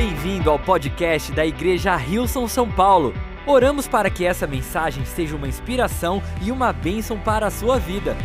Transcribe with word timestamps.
Bem-vindo 0.00 0.48
ao 0.48 0.60
podcast 0.60 1.32
da 1.32 1.44
Igreja 1.44 1.96
Rilson 1.96 2.46
São 2.46 2.70
Paulo. 2.70 3.12
Oramos 3.44 3.88
para 3.88 4.08
que 4.08 4.24
essa 4.24 4.46
mensagem 4.46 5.04
seja 5.04 5.34
uma 5.34 5.48
inspiração 5.48 6.22
e 6.40 6.52
uma 6.52 6.72
bênção 6.72 7.18
para 7.18 7.48
a 7.48 7.50
sua 7.50 7.80
vida. 7.80 8.16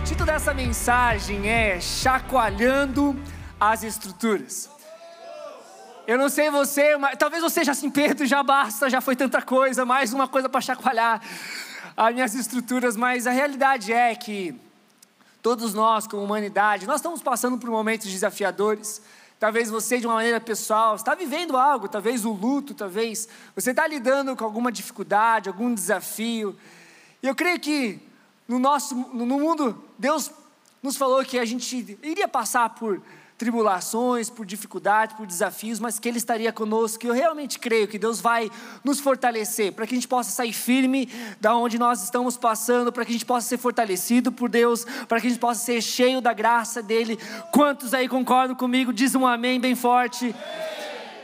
O 0.00 0.04
título 0.04 0.24
dessa 0.24 0.54
mensagem 0.54 1.50
é 1.50 1.78
Chacoalhando 1.82 3.14
as 3.60 3.82
Estruturas. 3.82 4.70
Eu 6.06 6.16
não 6.16 6.30
sei 6.30 6.50
você, 6.50 6.96
mas 6.96 7.18
talvez 7.18 7.42
você 7.42 7.62
já 7.62 7.74
se 7.74 7.86
assim, 7.86 8.26
já 8.26 8.42
basta, 8.42 8.88
já 8.88 9.02
foi 9.02 9.16
tanta 9.16 9.42
coisa, 9.42 9.84
mais 9.84 10.14
uma 10.14 10.26
coisa 10.26 10.48
para 10.48 10.62
chacoalhar 10.62 11.20
as 11.94 12.14
minhas 12.14 12.34
estruturas, 12.34 12.96
mas 12.96 13.26
a 13.26 13.32
realidade 13.32 13.92
é 13.92 14.14
que 14.14 14.58
todos 15.42 15.74
nós, 15.74 16.06
como 16.06 16.24
humanidade, 16.24 16.86
nós 16.86 17.00
estamos 17.00 17.20
passando 17.20 17.58
por 17.58 17.68
momentos 17.68 18.10
desafiadores. 18.10 19.02
Talvez 19.38 19.70
você, 19.70 20.00
de 20.00 20.06
uma 20.06 20.16
maneira 20.16 20.40
pessoal, 20.40 20.96
está 20.96 21.14
vivendo 21.14 21.56
algo, 21.56 21.88
talvez 21.88 22.24
o 22.24 22.32
luto, 22.32 22.74
talvez 22.74 23.28
você 23.54 23.70
está 23.70 23.86
lidando 23.86 24.34
com 24.34 24.44
alguma 24.44 24.72
dificuldade, 24.72 25.48
algum 25.48 25.72
desafio. 25.72 26.56
E 27.22 27.26
eu 27.28 27.34
creio 27.34 27.60
que 27.60 28.00
no 28.48 28.58
nosso, 28.58 28.94
no 28.94 29.26
mundo, 29.26 29.80
Deus 29.96 30.30
nos 30.82 30.96
falou 30.96 31.24
que 31.24 31.38
a 31.38 31.44
gente 31.44 31.98
iria 32.02 32.26
passar 32.26 32.70
por 32.70 33.00
tribulações, 33.38 34.28
por 34.28 34.44
dificuldades, 34.44 35.16
por 35.16 35.24
desafios, 35.24 35.78
mas 35.78 36.00
que 36.00 36.08
Ele 36.08 36.18
estaria 36.18 36.52
conosco. 36.52 37.06
E 37.06 37.08
eu 37.08 37.14
realmente 37.14 37.58
creio 37.58 37.86
que 37.86 37.96
Deus 37.96 38.20
vai 38.20 38.50
nos 38.82 38.98
fortalecer 38.98 39.72
para 39.72 39.86
que 39.86 39.94
a 39.94 39.96
gente 39.96 40.08
possa 40.08 40.30
sair 40.32 40.52
firme 40.52 41.08
da 41.40 41.54
onde 41.54 41.78
nós 41.78 42.02
estamos 42.02 42.36
passando, 42.36 42.92
para 42.92 43.04
que 43.04 43.12
a 43.12 43.12
gente 43.12 43.24
possa 43.24 43.46
ser 43.46 43.56
fortalecido 43.56 44.32
por 44.32 44.48
Deus, 44.48 44.84
para 45.06 45.20
que 45.20 45.28
a 45.28 45.30
gente 45.30 45.38
possa 45.38 45.64
ser 45.64 45.80
cheio 45.80 46.20
da 46.20 46.32
graça 46.32 46.82
dele. 46.82 47.16
Quantos 47.52 47.94
aí 47.94 48.08
concordam 48.08 48.56
comigo? 48.56 48.92
Diz 48.92 49.14
um 49.14 49.24
amém 49.24 49.60
bem 49.60 49.76
forte. 49.76 50.34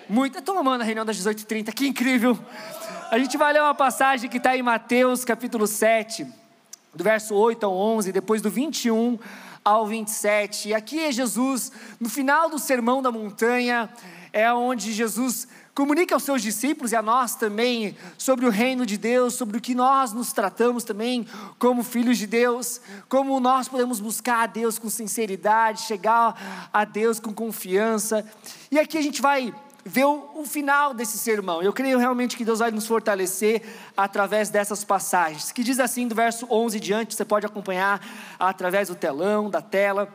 Muito. 0.08 0.38
Estou 0.38 0.56
amando 0.56 0.84
a 0.84 0.86
reunião 0.86 1.04
das 1.04 1.18
18h30, 1.18 1.72
que 1.72 1.88
incrível. 1.88 2.38
A 3.10 3.18
gente 3.18 3.36
vai 3.36 3.52
ler 3.52 3.60
uma 3.60 3.74
passagem 3.74 4.30
que 4.30 4.36
está 4.36 4.56
em 4.56 4.62
Mateus 4.62 5.24
capítulo 5.24 5.66
7, 5.66 6.24
do 6.94 7.02
verso 7.02 7.34
8 7.34 7.66
ao 7.66 7.74
11, 7.74 8.12
depois 8.12 8.40
do 8.40 8.50
21 8.50 9.18
ao 9.64 9.86
27. 9.86 10.68
E 10.68 10.74
aqui 10.74 11.00
é 11.00 11.10
Jesus, 11.10 11.72
no 11.98 12.08
final 12.08 12.50
do 12.50 12.58
Sermão 12.58 13.00
da 13.00 13.10
Montanha, 13.10 13.88
é 14.32 14.52
onde 14.52 14.92
Jesus 14.92 15.48
comunica 15.74 16.14
aos 16.14 16.22
seus 16.22 16.40
discípulos 16.42 16.92
e 16.92 16.96
a 16.96 17.02
nós 17.02 17.34
também 17.34 17.96
sobre 18.16 18.46
o 18.46 18.50
reino 18.50 18.86
de 18.86 18.96
Deus, 18.96 19.34
sobre 19.34 19.58
o 19.58 19.60
que 19.60 19.74
nós 19.74 20.12
nos 20.12 20.32
tratamos 20.32 20.84
também 20.84 21.26
como 21.58 21.82
filhos 21.82 22.18
de 22.18 22.26
Deus, 22.26 22.80
como 23.08 23.40
nós 23.40 23.68
podemos 23.68 23.98
buscar 23.98 24.44
a 24.44 24.46
Deus 24.46 24.78
com 24.78 24.88
sinceridade, 24.88 25.82
chegar 25.82 26.68
a 26.72 26.84
Deus 26.84 27.18
com 27.18 27.32
confiança. 27.32 28.24
E 28.70 28.78
aqui 28.78 28.98
a 28.98 29.02
gente 29.02 29.20
vai 29.20 29.52
ver 29.84 30.04
o, 30.06 30.44
final 30.46 30.94
desse 30.94 31.18
sermão. 31.18 31.62
Eu 31.62 31.72
creio 31.72 31.98
realmente 31.98 32.36
que 32.36 32.44
Deus 32.44 32.60
vai 32.60 32.70
nos 32.70 32.86
fortalecer 32.86 33.62
através 33.96 34.48
dessas 34.48 34.82
passagens, 34.82 35.52
que 35.52 35.62
diz 35.62 35.78
assim 35.78 36.08
do 36.08 36.14
verso 36.14 36.46
11 36.50 36.80
diante, 36.80 37.14
você 37.14 37.24
pode 37.24 37.44
acompanhar 37.44 38.00
através 38.38 38.88
do 38.88 38.94
telão, 38.94 39.50
da 39.50 39.60
tela, 39.60 40.08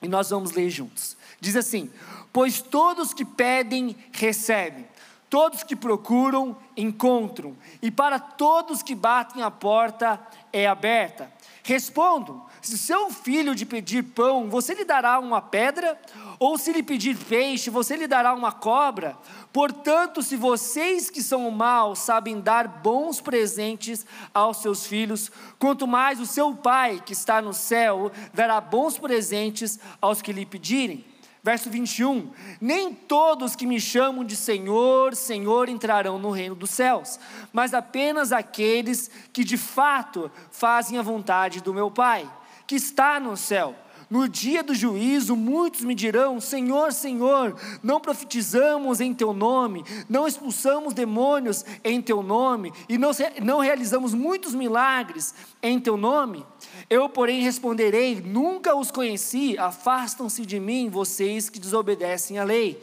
e 0.00 0.08
nós 0.08 0.30
vamos 0.30 0.52
ler 0.52 0.70
juntos. 0.70 1.16
Diz 1.40 1.56
assim: 1.56 1.90
Pois 2.32 2.62
todos 2.62 3.12
que 3.12 3.24
pedem, 3.24 3.96
recebem, 4.12 4.86
todos 5.28 5.62
que 5.62 5.76
procuram, 5.76 6.56
encontram, 6.76 7.56
e 7.82 7.90
para 7.90 8.18
todos 8.18 8.82
que 8.82 8.94
batem 8.94 9.42
a 9.42 9.50
porta 9.50 10.18
é 10.52 10.66
aberta. 10.66 11.30
Respondam: 11.62 12.44
se 12.62 12.78
seu 12.78 13.10
filho 13.10 13.54
de 13.54 13.66
pedir 13.66 14.02
pão, 14.02 14.48
você 14.48 14.72
lhe 14.72 14.84
dará 14.84 15.18
uma 15.18 15.40
pedra? 15.40 16.00
Ou 16.38 16.56
se 16.56 16.72
lhe 16.72 16.82
pedir 16.82 17.16
peixe, 17.16 17.70
você 17.70 17.96
lhe 17.96 18.06
dará 18.06 18.32
uma 18.34 18.52
cobra? 18.52 19.16
Portanto, 19.52 20.22
se 20.22 20.36
vocês 20.36 21.10
que 21.10 21.22
são 21.22 21.50
maus 21.50 21.98
sabem 21.98 22.40
dar 22.40 22.68
bons 22.68 23.20
presentes 23.20 24.06
aos 24.32 24.58
seus 24.58 24.86
filhos, 24.86 25.30
quanto 25.58 25.86
mais 25.86 26.20
o 26.20 26.26
seu 26.26 26.54
Pai 26.54 27.02
que 27.04 27.12
está 27.12 27.42
no 27.42 27.52
céu 27.52 28.12
dará 28.32 28.60
bons 28.60 28.96
presentes 28.96 29.78
aos 30.00 30.22
que 30.22 30.32
lhe 30.32 30.46
pedirem. 30.46 31.04
Verso 31.44 31.68
21: 31.68 32.30
Nem 32.60 32.94
todos 32.94 33.56
que 33.56 33.66
me 33.66 33.80
chamam 33.80 34.24
de 34.24 34.36
Senhor, 34.36 35.16
Senhor 35.16 35.68
entrarão 35.68 36.16
no 36.16 36.30
reino 36.30 36.54
dos 36.54 36.70
céus, 36.70 37.18
mas 37.52 37.74
apenas 37.74 38.30
aqueles 38.30 39.10
que 39.32 39.42
de 39.42 39.56
fato 39.56 40.30
fazem 40.52 40.98
a 40.98 41.02
vontade 41.02 41.60
do 41.60 41.74
meu 41.74 41.90
Pai, 41.90 42.30
que 42.72 42.76
está 42.76 43.20
no 43.20 43.36
céu. 43.36 43.74
No 44.08 44.26
dia 44.26 44.62
do 44.62 44.74
juízo, 44.74 45.36
muitos 45.36 45.82
me 45.82 45.94
dirão: 45.94 46.40
Senhor, 46.40 46.90
Senhor, 46.90 47.54
não 47.82 48.00
profetizamos 48.00 48.98
em 48.98 49.12
Teu 49.12 49.34
nome, 49.34 49.84
não 50.08 50.26
expulsamos 50.26 50.94
demônios 50.94 51.66
em 51.84 52.00
Teu 52.00 52.22
nome, 52.22 52.72
e 52.88 52.96
não, 52.96 53.10
não 53.42 53.60
realizamos 53.60 54.14
muitos 54.14 54.54
milagres 54.54 55.34
em 55.62 55.78
Teu 55.78 55.98
nome? 55.98 56.46
Eu, 56.88 57.10
porém, 57.10 57.42
responderei: 57.42 58.22
Nunca 58.22 58.74
os 58.74 58.90
conheci, 58.90 59.58
afastam-se 59.58 60.46
de 60.46 60.58
mim, 60.58 60.88
vocês 60.88 61.50
que 61.50 61.58
desobedecem 61.58 62.38
à 62.38 62.44
lei. 62.44 62.82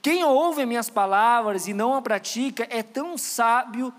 Quem 0.00 0.22
ouve 0.22 0.64
minhas 0.64 0.88
palavras 0.88 1.66
e 1.66 1.74
não 1.74 1.96
a 1.96 2.00
pratica 2.00 2.64
é 2.70 2.80
tão 2.80 3.18
sábio, 3.18 3.92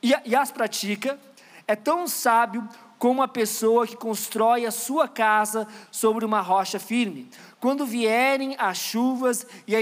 e, 0.00 0.14
e 0.24 0.36
as 0.36 0.52
pratica, 0.52 1.18
é 1.66 1.74
tão 1.74 2.06
sábio 2.06 2.68
como 2.98 3.22
a 3.22 3.28
pessoa 3.28 3.86
que 3.86 3.96
constrói 3.96 4.66
a 4.66 4.70
sua 4.70 5.06
casa 5.06 5.66
sobre 5.90 6.24
uma 6.24 6.40
rocha 6.40 6.78
firme. 6.78 7.30
Quando 7.60 7.86
vierem 7.86 8.56
as 8.58 8.78
chuvas 8.78 9.46
e, 9.66 9.74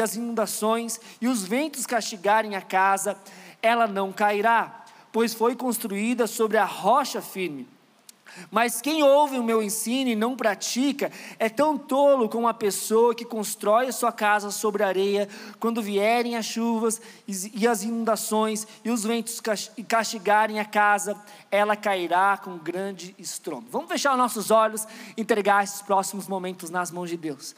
as 0.00 0.16
inundações 0.16 1.00
e 1.20 1.26
os 1.26 1.44
ventos 1.44 1.84
castigarem 1.84 2.54
a 2.54 2.62
casa, 2.62 3.18
ela 3.60 3.86
não 3.86 4.12
cairá, 4.12 4.84
pois 5.12 5.34
foi 5.34 5.56
construída 5.56 6.26
sobre 6.26 6.56
a 6.56 6.64
rocha 6.64 7.20
firme. 7.20 7.68
Mas 8.50 8.80
quem 8.80 9.02
ouve 9.02 9.38
o 9.38 9.44
meu 9.44 9.62
ensino 9.62 10.10
e 10.10 10.16
não 10.16 10.36
pratica 10.36 11.10
é 11.38 11.48
tão 11.48 11.76
tolo 11.76 12.28
como 12.28 12.48
a 12.48 12.54
pessoa 12.54 13.14
que 13.14 13.24
constrói 13.24 13.90
sua 13.92 14.12
casa 14.12 14.50
sobre 14.50 14.82
areia, 14.82 15.28
quando 15.58 15.82
vierem 15.82 16.36
as 16.36 16.46
chuvas 16.46 17.00
e 17.26 17.66
as 17.66 17.82
inundações 17.82 18.66
e 18.84 18.90
os 18.90 19.04
ventos 19.04 19.40
castigarem 19.88 20.60
a 20.60 20.64
casa, 20.64 21.16
ela 21.50 21.76
cairá 21.76 22.36
com 22.36 22.58
grande 22.58 23.14
estrondo. 23.18 23.66
Vamos 23.70 23.88
fechar 23.88 24.16
nossos 24.16 24.50
olhos 24.50 24.86
e 25.16 25.20
entregar 25.20 25.64
esses 25.64 25.82
próximos 25.82 26.28
momentos 26.28 26.70
nas 26.70 26.90
mãos 26.90 27.10
de 27.10 27.16
Deus. 27.16 27.54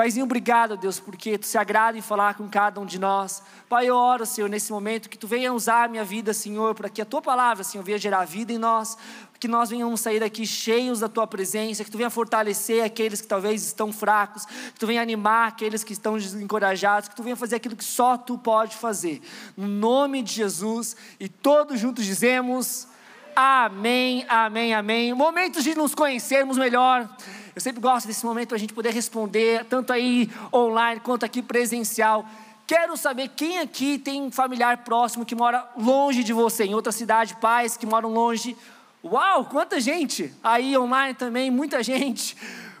Paizinho, 0.00 0.24
obrigado, 0.24 0.78
Deus, 0.78 0.98
porque 0.98 1.36
Tu 1.36 1.46
se 1.46 1.58
agrada 1.58 1.98
em 1.98 2.00
falar 2.00 2.34
com 2.34 2.48
cada 2.48 2.80
um 2.80 2.86
de 2.86 2.98
nós. 2.98 3.42
Pai, 3.68 3.86
eu 3.86 3.94
oro, 3.94 4.24
Senhor, 4.24 4.48
nesse 4.48 4.72
momento, 4.72 5.10
que 5.10 5.18
Tu 5.18 5.26
venha 5.26 5.52
usar 5.52 5.84
a 5.84 5.88
minha 5.88 6.04
vida, 6.04 6.32
Senhor, 6.32 6.74
para 6.74 6.88
que 6.88 7.02
a 7.02 7.04
Tua 7.04 7.20
palavra, 7.20 7.62
Senhor, 7.62 7.84
venha 7.84 7.98
gerar 7.98 8.24
vida 8.24 8.50
em 8.50 8.56
nós, 8.56 8.96
que 9.40 9.48
nós 9.48 9.70
venhamos 9.70 10.02
sair 10.02 10.20
daqui 10.20 10.46
cheios 10.46 11.00
da 11.00 11.08
Tua 11.08 11.26
presença, 11.26 11.82
que 11.82 11.90
Tu 11.90 11.96
venha 11.96 12.10
fortalecer 12.10 12.84
aqueles 12.84 13.22
que 13.22 13.26
talvez 13.26 13.64
estão 13.64 13.90
fracos, 13.90 14.44
que 14.44 14.78
Tu 14.78 14.86
venha 14.86 15.00
animar 15.00 15.48
aqueles 15.48 15.82
que 15.82 15.94
estão 15.94 16.18
desencorajados, 16.18 17.08
que 17.08 17.16
Tu 17.16 17.22
venha 17.22 17.34
fazer 17.34 17.56
aquilo 17.56 17.74
que 17.74 17.84
só 17.84 18.18
Tu 18.18 18.36
pode 18.36 18.76
fazer. 18.76 19.22
No 19.56 19.66
nome 19.66 20.22
de 20.22 20.34
Jesus, 20.34 20.94
e 21.18 21.28
todos 21.28 21.80
juntos 21.80 22.04
dizemos... 22.04 22.86
Amém, 23.34 24.26
amém, 24.28 24.74
amém. 24.74 25.14
Momentos 25.14 25.62
de 25.64 25.74
nos 25.74 25.94
conhecermos 25.94 26.58
melhor. 26.58 27.08
Eu 27.54 27.60
sempre 27.60 27.80
gosto 27.80 28.06
desse 28.06 28.26
momento 28.26 28.48
para 28.48 28.56
a 28.56 28.60
gente 28.60 28.74
poder 28.74 28.92
responder, 28.92 29.64
tanto 29.64 29.92
aí 29.92 30.28
online 30.52 31.00
quanto 31.00 31.24
aqui 31.24 31.40
presencial. 31.40 32.26
Quero 32.66 32.96
saber 32.96 33.28
quem 33.28 33.58
aqui 33.58 33.98
tem 33.98 34.20
um 34.20 34.30
familiar 34.30 34.78
próximo 34.78 35.24
que 35.24 35.34
mora 35.34 35.66
longe 35.76 36.22
de 36.22 36.32
você, 36.32 36.64
em 36.64 36.74
outra 36.74 36.92
cidade, 36.92 37.36
pais 37.36 37.76
que 37.76 37.86
moram 37.86 38.12
longe. 38.12 38.56
Uau, 39.02 39.46
quanta 39.46 39.80
gente! 39.80 40.32
Aí 40.42 40.76
online 40.76 41.14
também, 41.14 41.50
muita 41.50 41.82
gente. 41.84 42.36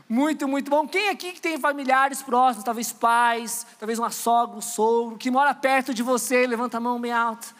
Muito, 0.08 0.46
muito 0.48 0.70
bom. 0.70 0.86
Quem 0.86 1.08
aqui 1.08 1.32
que 1.32 1.40
tem 1.40 1.58
familiares 1.58 2.20
próximos, 2.20 2.64
talvez 2.64 2.92
pais, 2.92 3.66
talvez 3.78 3.98
uma 3.98 4.10
sogra, 4.10 4.56
um 4.56 4.60
sogro, 4.60 5.16
que 5.16 5.30
mora 5.30 5.54
perto 5.54 5.94
de 5.94 6.02
você, 6.02 6.46
levanta 6.46 6.76
a 6.76 6.80
mão 6.80 7.00
bem 7.00 7.12
alto. 7.12 7.54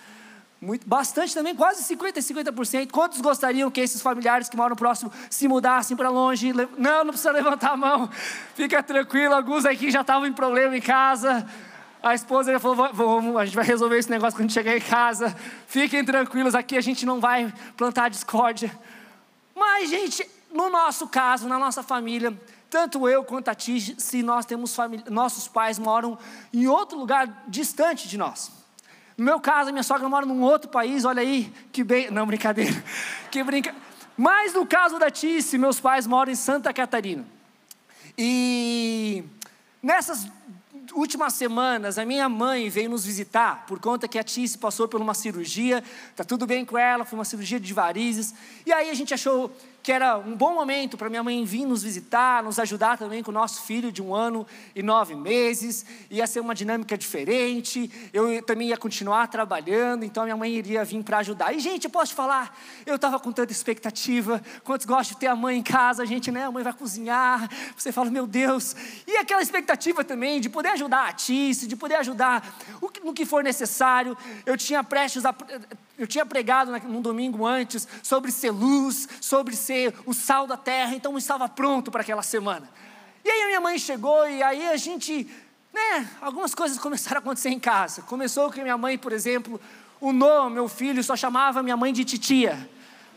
Muito, 0.61 0.87
bastante 0.87 1.33
também, 1.33 1.55
quase 1.55 1.83
50% 1.95 2.17
e 2.19 2.21
50%. 2.21 2.91
Quantos 2.91 3.21
gostariam 3.23 3.71
que 3.71 3.81
esses 3.81 4.03
familiares 4.03 4.49
que 4.49 4.57
moram 4.59 4.77
próximo 4.77 5.11
se 5.31 5.49
mudassem 5.49 5.97
para 5.97 6.11
longe? 6.11 6.53
Não, 6.53 7.03
não 7.05 7.13
precisa 7.13 7.33
levantar 7.33 7.71
a 7.71 7.77
mão. 7.79 8.11
Fica 8.55 8.83
tranquilo, 8.83 9.33
alguns 9.33 9.65
aqui 9.65 9.91
já 9.91 10.03
estavam 10.03 10.27
em 10.27 10.33
problema 10.35 10.77
em 10.77 10.83
casa. 10.83 11.49
A 12.03 12.15
esposa 12.15 12.53
já 12.53 12.59
falou: 12.59 12.93
vamos, 12.93 13.37
a 13.37 13.45
gente 13.45 13.55
vai 13.55 13.65
resolver 13.65 13.99
esse 13.99 14.11
negócio 14.11 14.39
quando 14.39 14.53
chegar 14.53 14.77
em 14.77 14.81
casa. 14.81 15.37
Fiquem 15.67 16.05
tranquilos, 16.05 16.55
aqui 16.55 16.77
a 16.77 16.81
gente 16.81 17.05
não 17.05 17.21
vai 17.21 17.53
plantar 17.77 18.09
discórdia. 18.09 18.71
Mas, 19.55 19.91
gente, 19.91 20.27
no 20.53 20.71
nosso 20.71 21.07
caso, 21.09 21.47
na 21.47 21.59
nossa 21.59 21.83
família, 21.83 22.37
tanto 22.71 23.09
eu 23.09 23.23
quanto 23.25 23.49
a 23.49 23.55
Ti, 23.55 23.97
se 24.01 24.23
nós 24.23 24.47
temos 24.47 24.75
família, 24.75 25.05
nossos 25.11 25.47
pais 25.49 25.79
moram 25.79 26.19
em 26.53 26.67
outro 26.67 26.99
lugar 26.99 27.45
distante 27.47 28.09
de 28.09 28.17
nós. 28.17 28.51
No 29.17 29.25
meu 29.25 29.39
caso, 29.39 29.71
minha 29.71 29.83
sogra 29.83 30.09
mora 30.09 30.25
num 30.25 30.41
outro 30.41 30.71
país, 30.71 31.05
olha 31.05 31.21
aí, 31.21 31.53
que 31.71 31.85
bem. 31.85 32.11
Não, 32.11 32.27
brincadeira. 32.27 32.83
Que 33.31 33.45
brinca. 33.45 33.73
Mas 34.17 34.55
no 34.55 34.67
caso 34.67 34.99
da 34.99 35.09
Tice, 35.09 35.57
meus 35.57 35.79
pais 35.79 36.07
moram 36.07 36.33
em 36.33 36.35
Santa 36.35 36.73
Catarina. 36.73 37.25
E 38.19 39.23
nessas 39.81 40.27
últimas 40.93 41.35
semanas, 41.35 41.99
a 41.99 42.05
minha 42.05 42.29
mãe 42.29 42.69
veio 42.69 42.91
nos 42.91 43.05
visitar, 43.05 43.65
por 43.67 43.79
conta 43.79 44.09
que 44.09 44.19
a 44.19 44.23
Tice 44.23 44.59
passou 44.59 44.89
por 44.89 45.01
uma 45.01 45.15
cirurgia, 45.15 45.83
tá 46.17 46.25
tudo 46.25 46.47
bem 46.47 46.65
com 46.65 46.77
ela, 46.77 47.05
foi 47.05 47.19
uma 47.19 47.25
cirurgia 47.25 47.61
de 47.61 47.73
varizes. 47.73 48.35
E 48.65 48.73
aí 48.73 48.91
a 48.91 48.95
gente 48.95 49.15
achou 49.15 49.51
que 49.83 49.91
era 49.91 50.19
um 50.19 50.37
bom 50.37 50.55
momento 50.55 50.97
para 50.97 51.09
minha 51.09 51.23
mãe 51.23 51.45
vir 51.45 51.65
nos 51.65 51.83
visitar, 51.83 52.43
nos 52.43 52.59
ajudar 52.59 52.99
também 52.99 53.23
com 53.23 53.31
o 53.31 53.35
nosso 53.35 53.63
filho 53.63 53.91
de 53.91 54.03
um 54.03 54.15
ano 54.15 54.47
e 54.75 54.83
nove 54.83 55.15
meses. 55.15 55.85
Ia 56.11 56.27
ser 56.27 56.41
uma 56.41 56.55
dinâmica 56.55 56.97
diferente. 56.99 57.91
Eu 58.13 58.43
também 58.43 58.69
ia 58.69 58.77
continuar 58.77 59.27
trabalhando, 59.29 60.05
então 60.05 60.25
minha 60.25 60.37
mãe 60.37 60.53
iria 60.53 60.85
vir 60.85 61.03
para 61.03 61.19
ajudar. 61.19 61.55
E, 61.55 61.61
gente, 61.61 61.85
eu 61.85 61.91
posso 61.91 62.13
te 62.13 62.15
falar, 62.15 62.57
eu 62.85 62.97
estava 62.97 63.19
com 63.19 63.33
tanta 63.33 63.53
expectativa. 63.53 64.43
Quantos 64.65 64.87
gostam 64.87 65.15
de 65.15 65.21
ter 65.21 65.29
a 65.29 65.37
mãe 65.37 65.59
em 65.59 65.63
casa? 65.63 66.03
A 66.03 66.07
gente, 66.07 66.31
né? 66.31 66.45
A 66.45 66.51
mãe 66.51 66.63
vai 66.63 66.73
cozinhar. 66.73 67.49
Você 67.77 67.91
fala, 67.91 68.11
meu 68.11 68.27
Deus. 68.27 68.77
E 69.07 69.17
aquela 69.17 69.43
expectativa 69.43 70.05
também 70.05 70.41
de 70.41 70.49
poder 70.49 70.69
ajudar 70.71 71.09
a 71.09 71.13
Tice, 71.13 71.67
de 71.67 71.77
poder 71.77 71.97
ajudar 71.97 72.57
no 73.03 73.15
que 73.15 73.25
for 73.25 73.43
necessário. 73.43 74.17
Eu 74.45 74.57
tinha 74.57 74.85
prestes 74.85 75.25
a 75.25 75.35
eu 76.01 76.07
tinha 76.07 76.25
pregado 76.25 76.73
num 76.89 77.03
domingo 77.03 77.47
antes 77.47 77.87
sobre 78.03 78.33
ser 78.33 78.51
luz, 78.51 79.07
sobre 79.21 79.55
ser 79.55 79.95
o 80.07 80.15
sal 80.15 80.47
da 80.47 80.57
terra, 80.57 80.95
então 80.95 81.13
eu 81.13 81.19
estava 81.19 81.47
pronto 81.47 81.91
para 81.91 82.01
aquela 82.01 82.23
semana. 82.23 82.67
E 83.23 83.29
aí 83.29 83.43
a 83.43 83.47
minha 83.49 83.61
mãe 83.61 83.79
chegou 83.79 84.27
e 84.27 84.43
aí 84.43 84.67
a 84.69 84.79
gente, 84.79 85.29
né, 85.71 86.09
algumas 86.23 86.55
coisas 86.55 86.79
começaram 86.79 87.19
a 87.19 87.21
acontecer 87.21 87.51
em 87.51 87.61
casa. 87.61 88.01
Começou 88.01 88.51
que 88.51 88.63
minha 88.63 88.79
mãe, 88.79 88.97
por 88.97 89.13
exemplo, 89.13 89.61
o 90.01 90.11
Noah, 90.11 90.49
meu 90.49 90.69
filho, 90.69 91.05
só 91.05 91.15
chamava 91.15 91.63
minha 91.63 91.77
mãe 91.77 91.93
de 91.93 92.03
titia. 92.03 92.67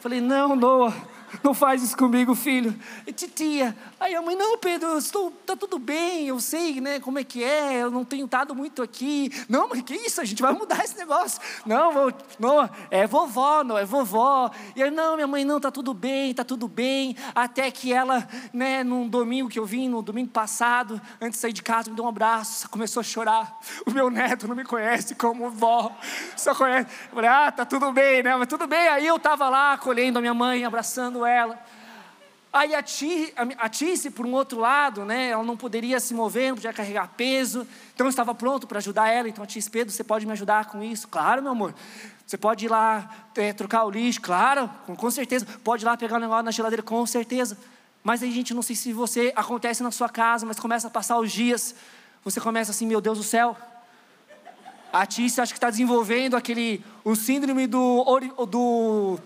Falei, 0.01 0.19
não, 0.19 0.53
Noah, 0.53 0.94
não 1.41 1.53
faz 1.53 1.81
isso 1.81 1.97
comigo, 1.97 2.35
filho. 2.35 2.77
Titia. 3.15 3.75
Aí 4.00 4.13
a 4.13 4.21
mãe, 4.21 4.35
não, 4.35 4.57
Pedro, 4.57 4.97
estou, 4.97 5.31
tá 5.31 5.56
tudo 5.56 5.80
bem, 5.80 6.27
eu 6.27 6.39
sei, 6.39 6.81
né, 6.81 7.00
como 7.00 7.19
é 7.19 7.24
que 7.24 7.44
é, 7.44 7.83
eu 7.83 7.89
não 7.89 8.03
tenho 8.03 8.25
estado 8.25 8.53
muito 8.53 8.81
aqui. 8.81 9.31
Não, 9.47 9.69
mas 9.69 9.81
que 9.81 9.95
isso, 9.95 10.19
a 10.19 10.25
gente 10.25 10.41
vai 10.41 10.51
mudar 10.51 10.83
esse 10.83 10.97
negócio. 10.97 11.39
Não, 11.65 11.91
vou, 11.91 12.13
não, 12.39 12.69
é 12.91 13.07
vovó, 13.07 13.63
não, 13.63 13.77
é 13.77 13.85
vovó. 13.85 14.51
E 14.75 14.81
eu, 14.81 14.91
não, 14.91 15.15
minha 15.15 15.27
mãe, 15.27 15.45
não, 15.45 15.59
tá 15.59 15.71
tudo 15.71 15.94
bem, 15.94 16.33
tá 16.33 16.44
tudo 16.44 16.68
bem. 16.68 17.15
Até 17.33 17.71
que 17.71 17.94
ela, 17.94 18.27
né, 18.51 18.83
num 18.83 19.07
domingo 19.07 19.50
que 19.50 19.57
eu 19.57 19.65
vim, 19.65 19.88
no 19.88 20.01
domingo 20.01 20.29
passado, 20.29 21.01
antes 21.21 21.38
de 21.38 21.41
sair 21.41 21.53
de 21.53 21.63
casa, 21.63 21.89
me 21.89 21.95
deu 21.95 22.06
um 22.06 22.09
abraço, 22.09 22.69
começou 22.69 23.00
a 23.00 23.03
chorar. 23.03 23.59
O 23.86 23.91
meu 23.91 24.09
neto 24.09 24.47
não 24.47 24.56
me 24.56 24.63
conhece 24.63 25.15
como 25.15 25.50
vó, 25.50 25.95
só 26.36 26.53
conhece. 26.53 26.89
Eu 27.09 27.15
falei, 27.15 27.29
ah, 27.29 27.51
tá 27.51 27.65
tudo 27.65 27.91
bem, 27.91 28.21
né, 28.21 28.36
mas 28.36 28.47
tudo 28.47 28.68
bem. 28.68 28.88
Aí 28.89 29.07
eu 29.07 29.15
estava 29.15 29.47
lá, 29.50 29.74
acolhendo 29.74 30.19
a 30.19 30.21
minha 30.21 30.33
mãe, 30.33 30.65
abraçando 30.65 31.23
ela. 31.25 31.60
Aí 32.54 32.75
a, 32.75 32.84
Ti, 32.84 33.34
a 33.58 33.68
Tice, 33.68 34.12
por 34.12 34.28
um 34.28 34.34
outro 34.34 34.60
lado, 34.60 35.04
né, 35.04 35.30
ela 35.30 35.44
não 35.44 35.58
poderia 35.58 36.00
se 36.00 36.14
mover, 36.14 36.50
não 36.50 36.56
podia 36.56 36.72
carregar 36.72 37.10
peso, 37.18 37.68
então 37.96 38.06
eu 38.06 38.12
estava 38.12 38.36
pronto 38.36 38.68
para 38.68 38.78
ajudar 38.78 39.10
ela. 39.10 39.28
Então 39.28 39.44
a 39.44 39.48
Tice, 39.48 39.68
Pedro, 39.72 39.92
você 39.92 40.04
pode 40.04 40.24
me 40.24 40.34
ajudar 40.34 40.66
com 40.66 40.84
isso? 40.84 41.08
Claro, 41.08 41.42
meu 41.42 41.52
amor. 41.52 41.74
Você 42.28 42.38
pode 42.38 42.66
ir 42.66 42.70
lá 42.70 43.10
é, 43.36 43.52
trocar 43.54 43.86
o 43.86 43.90
lixo? 43.90 44.22
Claro, 44.22 44.70
com, 44.86 44.96
com 44.96 45.10
certeza. 45.10 45.48
Pode 45.64 45.84
ir 45.84 45.88
lá 45.88 45.98
pegar 45.98 46.14
o 46.14 46.18
um 46.18 46.22
negócio 46.22 46.44
na 46.44 46.52
geladeira? 46.52 46.84
Com 46.84 47.04
certeza. 47.08 47.58
Mas 48.04 48.22
aí, 48.22 48.31
gente, 48.31 48.54
não 48.54 48.62
sei 48.62 48.75
se 48.75 48.94
você 48.94 49.34
acontece 49.36 49.81
na 49.81 49.90
sua 49.90 50.08
casa, 50.08 50.46
mas 50.46 50.60
começa 50.60 50.88
a 50.88 50.92
passar 50.92 51.18
os 51.18 51.31
dias, 51.31 51.74
você 52.24 52.40
começa 52.40 52.70
assim, 52.70 52.86
meu 52.86 53.02
Deus 53.02 53.18
do 53.18 53.24
céu. 53.24 53.58
A 54.92 55.08
Tice 55.08 55.42
acho 55.42 55.54
que 55.54 55.58
está 55.58 55.72
desenvolvendo 55.72 56.36
aquele, 56.36 56.86
o 57.04 57.16
síndrome 57.16 57.66
do, 57.66 58.04
do 58.48 59.18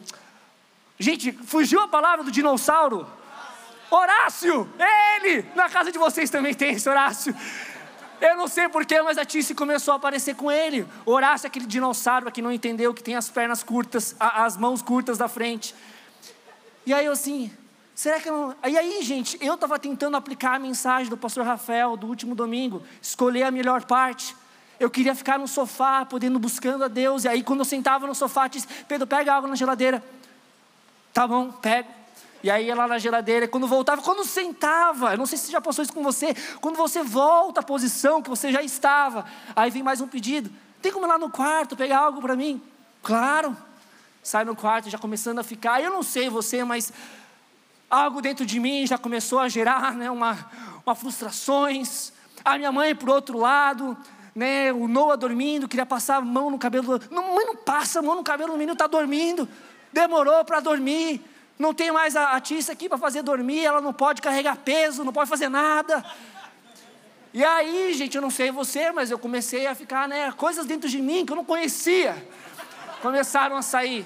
Gente, 1.00 1.32
fugiu 1.32 1.80
a 1.82 1.88
palavra 1.88 2.24
do 2.24 2.32
dinossauro? 2.32 3.08
Horácio, 3.90 4.68
ele! 5.22 5.46
Na 5.56 5.70
casa 5.70 5.92
de 5.92 5.98
vocês 5.98 6.30
também 6.30 6.54
tem 6.54 6.74
esse 6.74 6.90
Horácio. 6.90 7.36
Eu 8.20 8.36
não 8.36 8.48
sei 8.48 8.68
porquê, 8.68 9.00
mas 9.02 9.18
a 9.18 9.24
Tice 9.24 9.54
começou 9.54 9.94
a 9.94 9.98
aparecer 9.98 10.36
com 10.36 10.52
ele. 10.52 10.88
Horácio 11.06 11.46
é 11.46 11.50
aquele 11.50 11.68
dinossauro 11.68 12.32
que 12.32 12.42
não 12.42 12.52
entendeu 12.52 12.94
que 12.94 13.04
tem 13.04 13.16
as 13.16 13.30
pernas 13.30 13.62
curtas, 13.62 14.16
as 14.20 14.58
mãos 14.58 14.82
curtas 14.82 15.20
da 15.20 15.28
frente. 15.28 15.76
E 16.84 16.94
aí 16.94 17.06
eu 17.06 17.12
assim, 17.12 17.52
será 17.94 18.20
que 18.20 18.28
eu 18.28 18.34
não. 18.34 18.56
E 18.68 18.76
aí, 18.76 19.04
gente, 19.04 19.38
eu 19.40 19.54
estava 19.54 19.78
tentando 19.78 20.18
aplicar 20.18 20.56
a 20.56 20.60
mensagem 20.60 21.10
do 21.10 21.18
pastor 21.18 21.46
Rafael 21.46 21.96
do 21.96 22.08
último 22.08 22.34
domingo, 22.34 22.82
escolher 23.00 23.44
a 23.44 23.52
melhor 23.52 23.86
parte. 23.86 24.36
Eu 24.80 24.90
queria 24.90 25.14
ficar 25.14 25.38
no 25.38 25.48
sofá, 25.48 26.06
podendo 26.06 26.40
buscando 26.40 26.84
a 26.84 26.88
Deus. 26.88 27.24
E 27.24 27.28
aí, 27.28 27.44
quando 27.44 27.60
eu 27.60 27.66
sentava 27.66 28.08
no 28.08 28.16
sofá, 28.16 28.48
disse: 28.48 28.68
Pedro, 28.88 29.06
pega 29.06 29.34
água 29.34 29.48
na 29.48 29.56
geladeira. 29.56 30.04
Tá 31.18 31.26
bom, 31.26 31.52
pego. 31.52 31.90
E 32.44 32.52
aí 32.52 32.68
ia 32.68 32.76
lá 32.76 32.88
na 32.88 33.00
geladeira, 33.00 33.48
quando 33.48 33.66
voltava, 33.66 34.04
quando 34.04 34.24
sentava, 34.24 35.18
não 35.18 35.26
sei 35.26 35.36
se 35.36 35.52
já 35.52 35.60
passou 35.60 35.82
isso 35.82 35.92
com 35.92 36.04
você, 36.04 36.36
quando 36.62 36.76
você 36.76 37.02
volta 37.02 37.60
à 37.60 37.64
posição 37.64 38.22
que 38.22 38.30
você 38.30 38.52
já 38.52 38.62
estava, 38.62 39.26
aí 39.56 39.72
vem 39.72 39.82
mais 39.82 40.00
um 40.00 40.08
pedido. 40.08 40.52
Tem 40.80 40.92
como 40.92 41.08
ir 41.08 41.10
lá 41.10 41.18
no 41.18 41.32
quarto 41.32 41.76
pegar 41.76 42.02
algo 42.02 42.22
para 42.22 42.36
mim? 42.36 42.62
Claro. 43.02 43.58
Sai 44.22 44.46
no 44.46 44.56
quarto, 44.56 44.92
já 44.92 45.00
começando 45.00 45.40
a 45.40 45.44
ficar. 45.44 45.82
Eu 45.82 45.90
não 45.90 46.04
sei 46.04 46.30
você, 46.30 46.64
mas 46.64 46.94
algo 47.90 48.22
dentro 48.22 48.46
de 48.46 48.60
mim 48.60 48.86
já 48.86 49.00
começou 49.00 49.40
a 49.40 49.50
gerar 49.50 49.96
né, 49.96 50.12
uma, 50.12 50.38
uma 50.86 50.94
frustrações. 50.94 52.14
A 52.46 52.60
minha 52.60 52.72
mãe, 52.72 52.94
por 52.94 53.10
outro 53.10 53.40
lado, 53.40 53.98
né, 54.36 54.72
o 54.72 54.88
Noah 54.88 55.18
dormindo, 55.18 55.68
queria 55.68 55.84
passar 55.84 56.18
a 56.18 56.22
mão 56.22 56.52
no 56.52 56.60
cabelo. 56.60 57.02
Não, 57.10 57.34
mãe, 57.34 57.44
não 57.48 57.56
passa 57.56 57.98
a 57.98 58.02
mão 58.04 58.14
no 58.14 58.24
cabelo, 58.24 58.52
o 58.52 58.54
menino 58.54 58.74
está 58.74 58.86
dormindo 58.86 59.50
demorou 59.98 60.46
para 60.46 60.60
dormir, 60.60 61.22
não 61.58 61.74
tem 61.74 61.92
mais 61.92 62.16
a, 62.16 62.36
a 62.36 62.40
Tissa 62.40 62.72
aqui 62.72 62.88
para 62.88 63.00
fazer 63.00 63.24
dormir, 63.24 63.66
ela 63.66 63.82
não 63.82 63.92
pode 63.92 64.22
carregar 64.22 64.56
peso, 64.58 65.04
não 65.04 65.12
pode 65.12 65.28
fazer 65.28 65.50
nada. 65.50 66.06
E 67.34 67.44
aí, 67.44 67.94
gente, 67.94 68.16
eu 68.16 68.22
não 68.22 68.30
sei 68.30 68.52
você, 68.52 68.92
mas 68.92 69.10
eu 69.10 69.18
comecei 69.18 69.66
a 69.66 69.74
ficar, 69.74 70.08
né, 70.08 70.32
coisas 70.38 70.68
dentro 70.68 70.88
de 70.88 71.02
mim 71.02 71.26
que 71.26 71.32
eu 71.32 71.36
não 71.36 71.44
conhecia, 71.44 72.16
começaram 73.02 73.58
a 73.58 73.64
sair. 73.64 74.06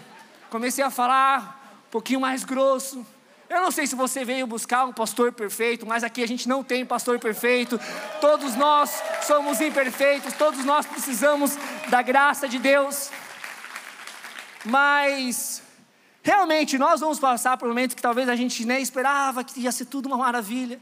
Comecei 0.50 0.84
a 0.84 0.90
falar 0.90 1.82
um 1.88 1.92
pouquinho 1.92 2.22
mais 2.22 2.46
grosso. 2.46 3.06
Eu 3.50 3.60
não 3.60 3.72
sei 3.72 3.86
se 3.86 3.96
você 3.96 4.24
veio 4.24 4.48
buscar 4.48 4.86
um 4.86 4.94
pastor 4.94 5.34
perfeito, 5.34 5.86
mas 5.86 6.06
aqui 6.06 6.24
a 6.24 6.28
gente 6.28 6.48
não 6.48 6.64
tem 6.64 6.86
pastor 6.86 7.20
perfeito. 7.20 7.78
Todos 8.22 8.56
nós 8.56 9.02
somos 9.24 9.60
imperfeitos, 9.60 10.34
todos 10.34 10.64
nós 10.64 10.86
precisamos 10.86 11.58
da 11.90 12.02
graça 12.02 12.48
de 12.48 12.60
Deus. 12.60 13.10
Mas 14.64 15.62
Realmente, 16.24 16.78
nós 16.78 17.00
vamos 17.00 17.20
passar 17.20 17.58
por 17.58 17.68
momentos 17.68 17.96
que 17.96 18.02
talvez 18.02 18.30
a 18.30 18.36
gente 18.36 18.64
nem 18.64 18.82
esperava 18.82 19.44
que 19.44 19.60
ia 19.60 19.72
ser 19.72 19.86
tudo 19.86 20.06
uma 20.06 20.18
maravilha. 20.18 20.80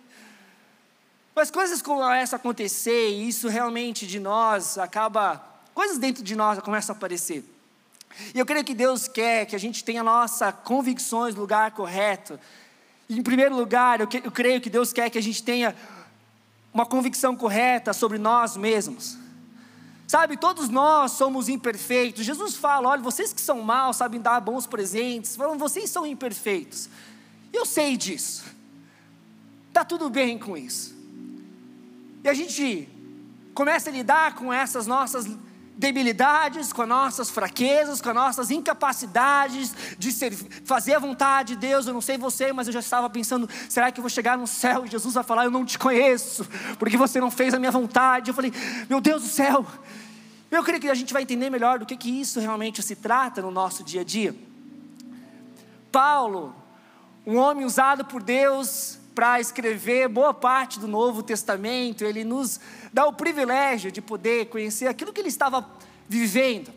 Mas 1.34 1.50
coisas 1.50 1.82
como 1.82 2.04
essa 2.10 2.36
acontecer, 2.36 3.12
e 3.12 3.30
isso 3.30 3.48
realmente 3.48 4.06
de 4.06 4.20
nós 4.20 4.78
acaba, 4.78 5.42
coisas 5.74 5.98
dentro 5.98 6.22
de 6.22 6.36
nós 6.36 6.60
começam 6.60 6.94
a 6.94 6.98
aparecer. 6.98 7.46
E 8.34 8.40
eu 8.40 8.46
creio 8.46 8.66
que 8.66 8.74
Deus 8.74 9.08
quer 9.08 9.46
que 9.46 9.56
a 9.56 9.60
gente 9.60 9.84
tenha 9.84 10.04
nossas 10.04 10.54
convicções 10.64 11.36
no 11.36 11.42
lugar 11.42 11.72
correto. 11.72 12.38
E, 13.08 13.18
em 13.18 13.24
primeiro 13.24 13.56
lugar, 13.56 14.02
eu, 14.02 14.08
creio 14.32 14.60
que 14.60 14.70
Deus 14.70 14.92
quer 14.92 15.10
que 15.10 15.18
a 15.18 15.22
gente 15.22 15.42
tenha 15.42 15.74
uma 16.74 16.86
convicção 16.86 17.36
correta 17.36 17.94
sobre 17.94 18.18
nós 18.18 18.58
mesmos. 18.58 19.18
Sabe, 20.10 20.38
todos 20.38 20.70
nós 20.70 21.12
somos 21.12 21.48
imperfeitos. 21.48 22.26
Jesus 22.26 22.56
fala: 22.56 22.90
olha, 22.90 23.00
vocês 23.00 23.32
que 23.32 23.40
são 23.40 23.62
maus 23.62 23.98
sabem 23.98 24.20
dar 24.20 24.40
bons 24.40 24.66
presentes, 24.66 25.36
falam, 25.36 25.56
vocês 25.56 25.88
são 25.88 26.04
imperfeitos. 26.04 26.90
Eu 27.54 27.64
sei 27.64 27.96
disso. 27.96 28.44
Está 29.68 29.86
tudo 29.86 30.10
bem 30.10 30.40
com 30.40 30.58
isso. 30.58 30.98
E 32.24 32.28
a 32.28 32.34
gente 32.34 32.90
começa 33.54 33.92
a 33.92 33.94
lidar 33.94 34.34
com 34.34 34.52
essas 34.52 34.88
nossas 34.88 35.28
debilidades, 35.80 36.74
com 36.74 36.82
as 36.82 36.90
nossas 36.90 37.30
fraquezas, 37.30 38.02
com 38.02 38.10
as 38.10 38.16
nossas 38.16 38.52
incapacidades 38.52 39.74
de 39.98 40.12
ser, 40.12 40.34
fazer 40.66 40.96
a 40.96 41.00
vontade 41.00 41.56
de 41.56 41.62
Deus. 41.62 41.88
Eu 41.88 41.94
não 41.94 42.02
sei 42.02 42.18
você, 42.18 42.52
mas 42.52 42.68
eu 42.68 42.74
já 42.74 42.82
estava 42.82 43.10
pensando: 43.10 43.50
será 43.70 43.90
que 43.90 44.00
eu 44.00 44.02
vou 44.02 44.10
chegar 44.10 44.38
no 44.38 44.46
céu 44.46 44.86
e 44.86 44.90
Jesus 44.90 45.14
vai 45.14 45.24
falar: 45.24 45.46
Eu 45.46 45.52
não 45.52 45.64
te 45.64 45.80
conheço, 45.80 46.46
porque 46.78 46.98
você 46.98 47.22
não 47.22 47.32
fez 47.32 47.54
a 47.54 47.60
minha 47.60 47.72
vontade? 47.72 48.30
Eu 48.30 48.36
falei: 48.36 48.52
Meu 48.90 49.00
Deus 49.00 49.22
do 49.24 49.30
céu, 49.30 49.66
eu 50.52 50.62
creio 50.64 50.82
que 50.82 50.90
a 50.90 50.94
gente 50.94 51.14
vai 51.14 51.22
entender 51.22 51.50
melhor 51.50 51.80
do 51.80 51.86
que, 51.86 51.96
que 51.96 52.10
isso 52.10 52.42
realmente 52.42 52.84
se 52.84 52.98
trata 52.98 53.42
no 53.42 53.50
nosso 53.50 53.82
dia 53.82 54.02
a 54.02 54.04
dia. 54.04 54.36
Paulo, 55.90 56.54
um 57.26 57.38
homem 57.38 57.66
usado 57.66 58.04
por 58.04 58.22
Deus 58.22 58.99
para 59.20 59.38
escrever 59.38 60.08
boa 60.08 60.34
parte 60.34 60.80
do 60.80 60.88
Novo 60.88 61.22
Testamento, 61.22 62.06
ele 62.06 62.24
nos 62.24 62.58
dá 62.94 63.06
o 63.06 63.12
privilégio 63.12 63.92
de 63.92 64.02
poder 64.02 64.46
conhecer 64.46 64.88
aquilo 64.88 65.12
que 65.12 65.20
ele 65.20 65.28
estava 65.28 65.70
vivendo, 66.08 66.72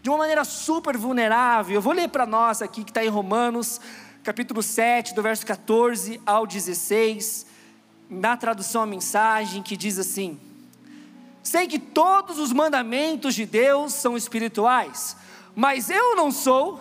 de 0.00 0.08
uma 0.08 0.16
maneira 0.16 0.42
super 0.42 0.96
vulnerável. 0.96 1.74
Eu 1.74 1.82
vou 1.82 1.92
ler 1.92 2.08
para 2.08 2.24
nós 2.24 2.62
aqui 2.62 2.82
que 2.82 2.90
está 2.90 3.04
em 3.04 3.10
Romanos, 3.10 3.78
capítulo 4.24 4.62
7, 4.62 5.14
do 5.14 5.22
verso 5.22 5.44
14 5.44 6.18
ao 6.24 6.46
16, 6.46 7.44
na 8.08 8.38
tradução 8.38 8.80
a 8.80 8.86
mensagem, 8.86 9.62
que 9.62 9.76
diz 9.76 9.98
assim. 9.98 10.40
Sei 11.42 11.66
que 11.66 11.78
todos 11.78 12.38
os 12.38 12.54
mandamentos 12.54 13.34
de 13.34 13.44
Deus 13.44 13.92
são 13.92 14.16
espirituais, 14.16 15.14
mas 15.54 15.90
eu 15.90 16.16
não 16.16 16.32
sou. 16.32 16.80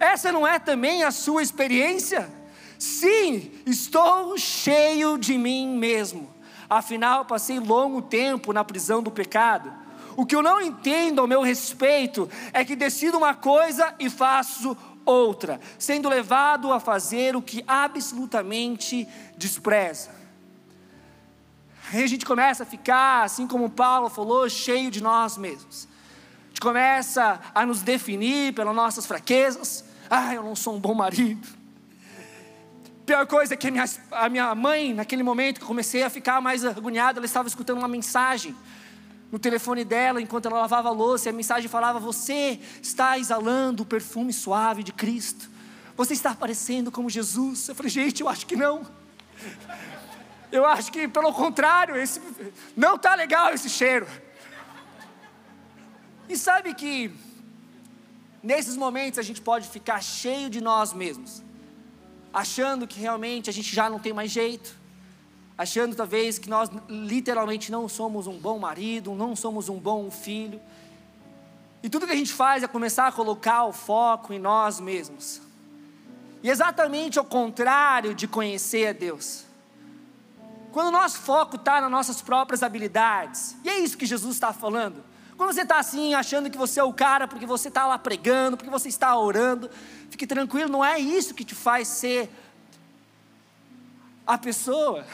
Essa 0.00 0.32
não 0.32 0.44
é 0.44 0.58
também 0.58 1.04
a 1.04 1.12
sua 1.12 1.44
experiência? 1.44 2.37
Sim, 2.78 3.50
estou 3.66 4.38
cheio 4.38 5.18
de 5.18 5.36
mim 5.36 5.76
mesmo. 5.76 6.32
Afinal, 6.70 7.24
passei 7.24 7.58
longo 7.58 8.00
tempo 8.00 8.52
na 8.52 8.62
prisão 8.62 9.02
do 9.02 9.10
pecado. 9.10 9.72
O 10.16 10.24
que 10.24 10.34
eu 10.34 10.42
não 10.42 10.60
entendo 10.60 11.20
ao 11.20 11.26
meu 11.26 11.42
respeito 11.42 12.28
é 12.52 12.64
que 12.64 12.76
decido 12.76 13.18
uma 13.18 13.34
coisa 13.34 13.94
e 13.98 14.08
faço 14.08 14.76
outra, 15.04 15.60
sendo 15.78 16.08
levado 16.08 16.72
a 16.72 16.78
fazer 16.78 17.34
o 17.34 17.42
que 17.42 17.64
absolutamente 17.66 19.08
despreza. 19.36 20.10
Aí 21.92 22.02
a 22.02 22.06
gente 22.06 22.26
começa 22.26 22.64
a 22.64 22.66
ficar, 22.66 23.24
assim 23.24 23.46
como 23.46 23.70
Paulo 23.70 24.10
falou, 24.10 24.48
cheio 24.48 24.90
de 24.90 25.02
nós 25.02 25.38
mesmos. 25.38 25.88
A 26.44 26.48
gente 26.48 26.60
começa 26.60 27.40
a 27.54 27.64
nos 27.64 27.80
definir 27.80 28.52
pelas 28.52 28.74
nossas 28.74 29.06
fraquezas. 29.06 29.84
Ah, 30.10 30.34
eu 30.34 30.42
não 30.42 30.54
sou 30.54 30.76
um 30.76 30.80
bom 30.80 30.94
marido. 30.94 31.57
Pior 33.08 33.26
coisa 33.26 33.54
é 33.54 33.56
que 33.56 33.66
a 33.66 33.70
minha, 33.70 33.84
a 34.10 34.28
minha 34.28 34.54
mãe, 34.54 34.92
naquele 34.92 35.22
momento 35.22 35.56
que 35.56 35.62
eu 35.62 35.66
comecei 35.66 36.02
a 36.02 36.10
ficar 36.10 36.42
mais 36.42 36.62
agoniado, 36.62 37.18
ela 37.18 37.24
estava 37.24 37.48
escutando 37.48 37.78
uma 37.78 37.88
mensagem 37.88 38.54
no 39.32 39.38
telefone 39.38 39.82
dela 39.82 40.20
enquanto 40.20 40.44
ela 40.44 40.60
lavava 40.60 40.90
a 40.90 40.92
louça, 40.92 41.26
e 41.26 41.30
a 41.30 41.32
mensagem 41.32 41.70
falava: 41.70 41.98
Você 41.98 42.60
está 42.82 43.18
exalando 43.18 43.82
o 43.82 43.86
perfume 43.86 44.30
suave 44.30 44.82
de 44.82 44.92
Cristo. 44.92 45.48
Você 45.96 46.12
está 46.12 46.34
parecendo 46.34 46.92
como 46.92 47.08
Jesus. 47.08 47.70
Eu 47.70 47.74
falei: 47.74 47.88
Gente, 47.88 48.20
eu 48.20 48.28
acho 48.28 48.44
que 48.44 48.54
não. 48.54 48.86
Eu 50.52 50.66
acho 50.66 50.92
que, 50.92 51.08
pelo 51.08 51.32
contrário, 51.32 51.96
esse, 51.96 52.20
não 52.76 52.96
está 52.96 53.14
legal 53.14 53.54
esse 53.54 53.70
cheiro. 53.70 54.06
E 56.28 56.36
sabe 56.36 56.74
que, 56.74 57.10
nesses 58.42 58.76
momentos, 58.76 59.18
a 59.18 59.22
gente 59.22 59.40
pode 59.40 59.66
ficar 59.66 60.02
cheio 60.02 60.50
de 60.50 60.60
nós 60.60 60.92
mesmos, 60.92 61.42
achando 62.38 62.86
que 62.86 63.00
realmente 63.00 63.50
a 63.50 63.52
gente 63.52 63.74
já 63.74 63.90
não 63.90 63.98
tem 63.98 64.12
mais 64.12 64.30
jeito, 64.30 64.72
achando 65.56 65.96
talvez 65.96 66.38
que 66.38 66.48
nós 66.48 66.70
literalmente 66.88 67.72
não 67.72 67.88
somos 67.88 68.28
um 68.28 68.38
bom 68.38 68.60
marido, 68.60 69.12
não 69.12 69.34
somos 69.34 69.68
um 69.68 69.76
bom 69.76 70.08
filho. 70.08 70.60
E 71.82 71.88
tudo 71.88 72.06
que 72.06 72.12
a 72.12 72.16
gente 72.16 72.32
faz 72.32 72.62
é 72.62 72.68
começar 72.68 73.08
a 73.08 73.12
colocar 73.12 73.64
o 73.64 73.72
foco 73.72 74.32
em 74.32 74.38
nós 74.38 74.78
mesmos. 74.78 75.40
E 76.40 76.48
exatamente 76.48 77.18
ao 77.18 77.24
contrário 77.24 78.14
de 78.14 78.28
conhecer 78.28 78.86
a 78.86 78.92
Deus. 78.92 79.44
Quando 80.70 80.88
o 80.88 80.92
nosso 80.92 81.18
foco 81.18 81.56
está 81.56 81.80
nas 81.80 81.90
nossas 81.90 82.22
próprias 82.22 82.62
habilidades, 82.62 83.56
e 83.64 83.68
é 83.68 83.80
isso 83.80 83.98
que 83.98 84.06
Jesus 84.06 84.36
está 84.36 84.52
falando. 84.52 85.02
Quando 85.38 85.52
você 85.52 85.62
está 85.62 85.78
assim, 85.78 86.14
achando 86.14 86.50
que 86.50 86.58
você 86.58 86.80
é 86.80 86.82
o 86.82 86.92
cara, 86.92 87.28
porque 87.28 87.46
você 87.46 87.68
está 87.68 87.86
lá 87.86 87.96
pregando, 87.96 88.56
porque 88.56 88.68
você 88.68 88.88
está 88.88 89.16
orando, 89.16 89.70
fique 90.10 90.26
tranquilo, 90.26 90.68
não 90.68 90.84
é 90.84 90.98
isso 90.98 91.32
que 91.32 91.44
te 91.44 91.54
faz 91.54 91.86
ser 91.86 92.28
a 94.26 94.36
pessoa 94.36 95.06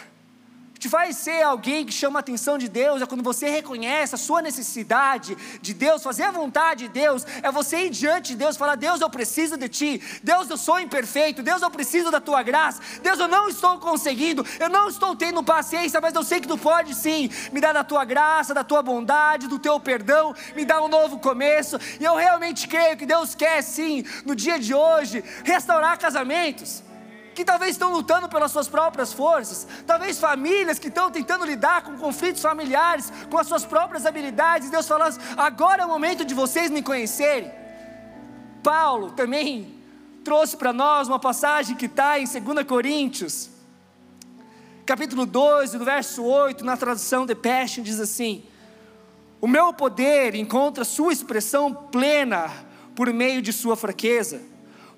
te 0.85 0.89
faz 0.91 1.17
ser 1.17 1.43
alguém 1.43 1.87
que 1.87 1.95
chama 1.95 2.19
a 2.19 2.21
atenção 2.21 2.59
de 2.59 2.69
Deus, 2.69 3.01
é 3.01 3.07
quando 3.07 3.25
você 3.25 3.49
reconhece 3.49 4.15
a 4.15 4.19
sua 4.19 4.43
necessidade 4.43 5.35
de 5.63 5.73
Deus, 5.73 6.03
fazer 6.03 6.25
a 6.25 6.31
vontade 6.31 6.85
de 6.85 6.93
Deus, 6.93 7.27
é 7.43 7.51
você 7.51 7.87
ir 7.87 7.91
diante 7.91 8.33
de 8.33 8.37
Deus 8.37 8.55
e 8.55 8.59
falar: 8.59 8.75
Deus, 8.75 9.01
eu 9.01 9.09
preciso 9.09 9.57
de 9.57 9.67
Ti, 9.67 10.21
Deus, 10.23 10.51
eu 10.51 10.59
sou 10.59 10.79
imperfeito, 10.79 11.43
Deus, 11.43 11.63
eu 11.63 11.71
preciso 11.71 12.11
da 12.11 12.21
Tua 12.21 12.43
graça, 12.43 12.83
Deus, 13.03 13.19
eu 13.19 13.27
não 13.27 13.49
estou 13.49 13.79
conseguindo, 13.79 14.45
eu 14.61 14.69
não 14.69 14.87
estou 14.87 15.17
tendo 15.17 15.43
paciência, 15.43 16.03
mas 16.03 16.15
eu 16.15 16.23
sei 16.23 16.39
que 16.39 16.49
Tu 16.49 16.59
pode 16.59 16.95
sim. 16.95 17.31
Me 17.51 17.63
dar 17.63 17.73
da 17.73 17.83
Tua 17.83 18.05
graça, 18.05 18.53
da 18.53 18.63
Tua 18.63 18.83
bondade, 18.83 19.49
do 19.49 19.59
Teu 19.59 19.81
perdão, 19.81 20.35
me 20.55 20.67
dar 20.67 20.83
um 20.83 20.89
novo 20.89 21.19
começo, 21.19 21.79
e 21.99 22.05
eu 22.05 22.15
realmente 22.15 22.69
creio 22.69 22.99
que 22.99 23.07
Deus 23.07 23.35
quer 23.35 23.63
sim, 23.63 24.05
no 24.27 24.37
dia 24.37 24.59
de 24.59 24.75
hoje, 24.75 25.25
restaurar 25.45 25.99
casamentos 25.99 26.83
que 27.35 27.45
talvez 27.45 27.73
estão 27.73 27.93
lutando 27.93 28.29
pelas 28.29 28.51
suas 28.51 28.69
próprias 28.69 29.13
forças, 29.13 29.67
talvez 29.87 30.19
famílias 30.19 30.79
que 30.79 30.89
estão 30.89 31.11
tentando 31.11 31.45
lidar 31.45 31.83
com 31.83 31.97
conflitos 31.97 32.41
familiares, 32.41 33.13
com 33.31 33.37
as 33.37 33.47
suas 33.47 33.65
próprias 33.65 34.07
habilidades, 34.07 34.71
Deus 34.71 34.87
falando, 34.87 35.19
agora 35.37 35.83
é 35.83 35.87
o 35.87 35.89
momento 35.89 36.25
de 36.25 36.33
vocês 36.33 36.71
me 36.71 36.83
conhecerem. 36.83 37.51
Paulo 38.63 39.11
também 39.11 39.75
trouxe 40.25 40.57
para 40.57 40.73
nós 40.73 41.09
uma 41.09 41.19
passagem 41.19 41.77
que 41.77 41.87
está 41.87 42.19
em 42.19 42.25
2 42.25 42.67
Coríntios, 42.67 43.51
capítulo 44.87 45.27
12, 45.27 45.77
do 45.77 45.85
verso 45.85 46.25
8, 46.25 46.65
na 46.65 46.77
tradução 46.77 47.27
de 47.27 47.35
Passion, 47.35 47.83
diz 47.83 48.01
assim: 48.01 48.45
O 49.41 49.47
meu 49.47 49.73
poder 49.73 50.35
encontra 50.35 50.85
sua 50.85 51.13
expressão 51.13 51.75
plena 51.75 52.51
por 52.95 53.13
meio 53.13 53.43
de 53.43 53.53
sua 53.53 53.77
fraqueza. 53.77 54.41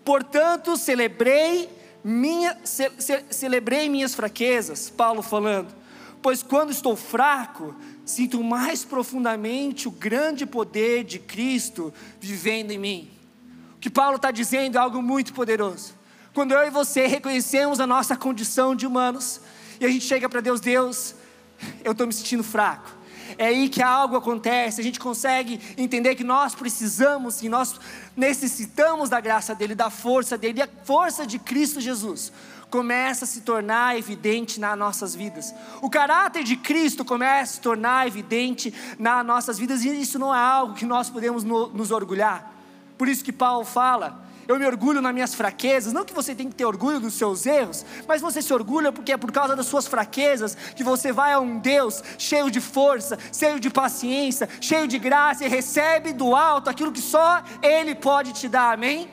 Portanto, 0.04 0.76
celebrei 0.76 1.68
minha, 2.08 2.56
ce, 2.62 2.88
ce, 3.00 3.24
celebrei 3.30 3.88
minhas 3.88 4.14
fraquezas, 4.14 4.88
Paulo 4.88 5.22
falando, 5.22 5.74
pois 6.22 6.40
quando 6.40 6.70
estou 6.70 6.94
fraco, 6.94 7.74
sinto 8.04 8.40
mais 8.44 8.84
profundamente 8.84 9.88
o 9.88 9.90
grande 9.90 10.46
poder 10.46 11.02
de 11.02 11.18
Cristo 11.18 11.92
vivendo 12.20 12.70
em 12.70 12.78
mim. 12.78 13.10
O 13.74 13.80
que 13.80 13.90
Paulo 13.90 14.16
está 14.16 14.30
dizendo 14.30 14.78
é 14.78 14.80
algo 14.80 15.02
muito 15.02 15.34
poderoso. 15.34 15.94
Quando 16.32 16.52
eu 16.52 16.64
e 16.64 16.70
você 16.70 17.08
reconhecemos 17.08 17.80
a 17.80 17.86
nossa 17.88 18.16
condição 18.16 18.76
de 18.76 18.86
humanos, 18.86 19.40
e 19.80 19.84
a 19.84 19.88
gente 19.88 20.04
chega 20.04 20.28
para 20.28 20.40
Deus, 20.40 20.60
Deus, 20.60 21.16
eu 21.82 21.90
estou 21.90 22.06
me 22.06 22.12
sentindo 22.12 22.44
fraco 22.44 22.96
é 23.38 23.46
aí 23.46 23.68
que 23.68 23.82
algo 23.82 24.16
acontece, 24.16 24.80
a 24.80 24.84
gente 24.84 24.98
consegue 24.98 25.60
entender 25.76 26.14
que 26.14 26.24
nós 26.24 26.54
precisamos 26.54 27.42
e 27.42 27.48
nós 27.48 27.78
necessitamos 28.16 29.08
da 29.08 29.20
graça 29.20 29.54
dEle, 29.54 29.74
da 29.74 29.90
força 29.90 30.38
dEle, 30.38 30.58
e 30.58 30.62
a 30.62 30.68
força 30.84 31.26
de 31.26 31.38
Cristo 31.38 31.80
Jesus 31.80 32.32
começa 32.70 33.24
a 33.24 33.28
se 33.28 33.42
tornar 33.42 33.96
evidente 33.96 34.58
nas 34.58 34.76
nossas 34.76 35.14
vidas. 35.14 35.54
O 35.80 35.88
caráter 35.88 36.42
de 36.42 36.56
Cristo 36.56 37.04
começa 37.04 37.52
a 37.52 37.54
se 37.54 37.60
tornar 37.60 38.06
evidente 38.06 38.74
nas 38.98 39.24
nossas 39.24 39.58
vidas, 39.58 39.84
e 39.84 39.88
isso 40.00 40.18
não 40.18 40.34
é 40.34 40.38
algo 40.38 40.74
que 40.74 40.84
nós 40.84 41.08
podemos 41.08 41.44
nos 41.44 41.90
orgulhar. 41.90 42.52
Por 42.98 43.08
isso 43.08 43.24
que 43.24 43.32
Paulo 43.32 43.64
fala, 43.64 44.25
eu 44.48 44.58
me 44.58 44.66
orgulho 44.66 45.00
nas 45.00 45.12
minhas 45.12 45.34
fraquezas. 45.34 45.92
Não 45.92 46.04
que 46.04 46.14
você 46.14 46.34
tem 46.34 46.48
que 46.48 46.54
ter 46.54 46.64
orgulho 46.64 47.00
dos 47.00 47.14
seus 47.14 47.46
erros, 47.46 47.84
mas 48.06 48.20
você 48.20 48.40
se 48.40 48.52
orgulha 48.52 48.92
porque 48.92 49.12
é 49.12 49.16
por 49.16 49.32
causa 49.32 49.56
das 49.56 49.66
suas 49.66 49.86
fraquezas 49.86 50.56
que 50.74 50.84
você 50.84 51.12
vai 51.12 51.32
a 51.32 51.40
um 51.40 51.58
Deus 51.58 52.02
cheio 52.18 52.50
de 52.50 52.60
força, 52.60 53.18
cheio 53.32 53.58
de 53.58 53.70
paciência, 53.70 54.48
cheio 54.60 54.86
de 54.86 54.98
graça 54.98 55.44
e 55.44 55.48
recebe 55.48 56.12
do 56.12 56.34
alto 56.34 56.70
aquilo 56.70 56.92
que 56.92 57.00
só 57.00 57.42
Ele 57.62 57.94
pode 57.94 58.32
te 58.32 58.48
dar. 58.48 58.74
Amém? 58.74 59.08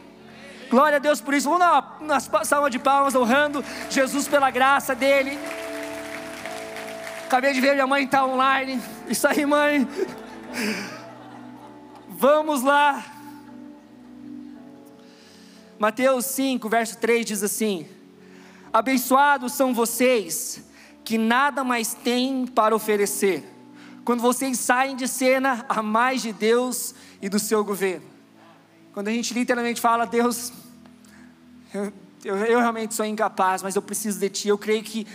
Glória 0.70 0.96
a 0.98 1.00
Deus 1.00 1.22
por 1.22 1.34
isso. 1.34 1.50
Vamos 1.50 1.60
dar 1.60 1.98
uma, 2.02 2.20
salva 2.46 2.70
de 2.70 2.80
palmas 2.80 3.16
honrando 3.16 3.64
Jesus 3.90 4.28
pela 4.28 4.50
graça 4.50 4.96
dele. 4.96 5.38
Acabei 7.26 7.54
de 7.54 7.62
ver 7.62 7.74
minha 7.74 7.88
mãe 7.88 8.04
está 8.04 8.26
online. 8.26 8.82
Isso 9.08 9.28
aí, 9.28 9.46
mãe. 9.46 9.88
Vamos 12.10 12.62
lá. 12.62 13.13
Mateus 15.84 16.28
5, 16.28 16.70
verso 16.70 16.98
3 16.98 17.26
diz 17.26 17.44
assim: 17.44 17.86
Abençoados 18.72 19.52
são 19.52 19.74
vocês 19.74 20.64
que 21.04 21.18
nada 21.18 21.62
mais 21.62 21.94
têm 21.94 22.48
para 22.48 22.74
oferecer, 22.74 23.44
quando 24.06 24.22
vocês 24.22 24.58
saem 24.60 24.96
de 24.96 25.10
cena 25.10 25.66
a 25.68 25.84
mais 25.84 26.22
de 26.22 26.32
Deus 26.32 26.96
e 27.22 27.28
do 27.28 27.38
seu 27.38 27.66
governo. 27.66 28.08
Quando 28.94 29.10
a 29.10 29.12
gente 29.12 29.34
literalmente 29.34 29.82
fala, 29.82 30.06
Deus, 30.06 30.54
eu, 31.74 31.92
eu, 32.24 32.38
eu 32.38 32.60
realmente 32.60 32.94
sou 32.94 33.06
incapaz, 33.06 33.62
mas 33.62 33.76
eu 33.76 33.82
preciso 33.82 34.22
de 34.22 34.30
Ti, 34.30 34.48
eu 34.48 34.58
creio 34.58 34.84
que 34.84 35.06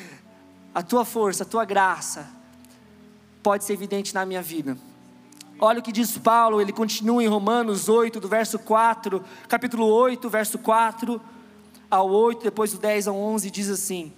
a 0.74 0.82
Tua 0.82 1.06
força, 1.06 1.44
a 1.44 1.46
Tua 1.46 1.64
graça 1.64 2.28
pode 3.42 3.64
ser 3.64 3.72
evidente 3.72 4.12
na 4.12 4.26
minha 4.26 4.42
vida. 4.42 4.76
Olha 5.60 5.80
o 5.80 5.82
que 5.82 5.90
diz 5.90 6.16
Paulo, 6.16 6.60
ele 6.60 6.72
continua 6.72 7.22
em 7.22 7.26
Romanos 7.26 7.88
8, 7.88 8.20
do 8.20 8.28
verso 8.28 8.60
4, 8.60 9.22
capítulo 9.48 9.86
8, 9.86 10.30
verso 10.30 10.56
4 10.58 11.20
ao 11.90 12.08
8, 12.08 12.44
depois 12.44 12.72
do 12.72 12.78
10 12.78 13.08
ao 13.08 13.16
11, 13.16 13.50
diz 13.50 13.68
assim: 13.68 14.12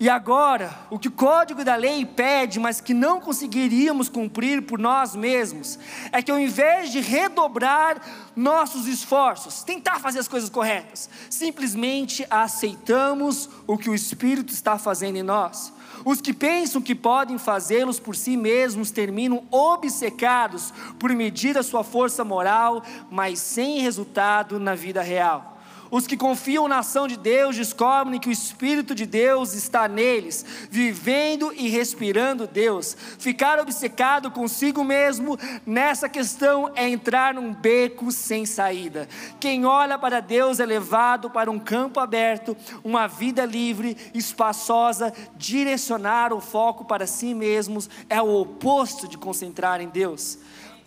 E 0.00 0.08
agora, 0.08 0.72
o 0.90 0.98
que 0.98 1.08
o 1.08 1.12
código 1.12 1.64
da 1.64 1.74
lei 1.74 2.06
pede, 2.06 2.60
mas 2.60 2.80
que 2.80 2.94
não 2.94 3.20
conseguiríamos 3.20 4.08
cumprir 4.08 4.62
por 4.62 4.78
nós 4.78 5.16
mesmos, 5.16 5.76
é 6.12 6.22
que 6.22 6.30
ao 6.30 6.38
invés 6.38 6.92
de 6.92 7.00
redobrar 7.00 8.00
nossos 8.36 8.86
esforços, 8.86 9.64
tentar 9.64 9.98
fazer 9.98 10.20
as 10.20 10.28
coisas 10.28 10.48
corretas, 10.48 11.10
simplesmente 11.28 12.24
aceitamos 12.30 13.50
o 13.66 13.76
que 13.76 13.90
o 13.90 13.94
Espírito 13.94 14.52
está 14.52 14.78
fazendo 14.78 15.16
em 15.16 15.22
nós 15.24 15.72
os 16.04 16.20
que 16.20 16.32
pensam 16.32 16.80
que 16.80 16.94
podem 16.94 17.38
fazê-los 17.38 17.98
por 17.98 18.14
si 18.14 18.36
mesmos 18.36 18.90
terminam 18.90 19.44
obcecados 19.50 20.72
por 20.98 21.10
medir 21.10 21.56
a 21.58 21.62
sua 21.62 21.82
força 21.84 22.24
moral, 22.24 22.82
mas 23.10 23.38
sem 23.38 23.80
resultado 23.80 24.58
na 24.58 24.74
vida 24.74 25.02
real. 25.02 25.57
Os 25.90 26.06
que 26.06 26.16
confiam 26.16 26.68
na 26.68 26.78
ação 26.80 27.08
de 27.08 27.16
Deus 27.16 27.56
descobrem 27.56 28.20
que 28.20 28.28
o 28.28 28.32
Espírito 28.32 28.94
de 28.94 29.06
Deus 29.06 29.54
está 29.54 29.88
neles, 29.88 30.44
vivendo 30.70 31.52
e 31.56 31.68
respirando 31.68 32.46
Deus. 32.46 32.96
Ficar 33.18 33.58
obcecado 33.58 34.30
consigo 34.30 34.84
mesmo 34.84 35.38
nessa 35.64 36.08
questão 36.08 36.70
é 36.74 36.88
entrar 36.88 37.34
num 37.34 37.54
beco 37.54 38.12
sem 38.12 38.44
saída. 38.44 39.08
Quem 39.40 39.64
olha 39.64 39.98
para 39.98 40.20
Deus 40.20 40.60
é 40.60 40.66
levado 40.66 41.30
para 41.30 41.50
um 41.50 41.58
campo 41.58 42.00
aberto, 42.00 42.56
uma 42.84 43.06
vida 43.06 43.44
livre, 43.44 43.96
espaçosa. 44.14 45.12
Direcionar 45.36 46.32
o 46.32 46.40
foco 46.40 46.84
para 46.84 47.06
si 47.06 47.34
mesmos 47.34 47.88
é 48.08 48.20
o 48.20 48.40
oposto 48.40 49.08
de 49.08 49.16
concentrar 49.16 49.80
em 49.80 49.88
Deus. 49.88 50.38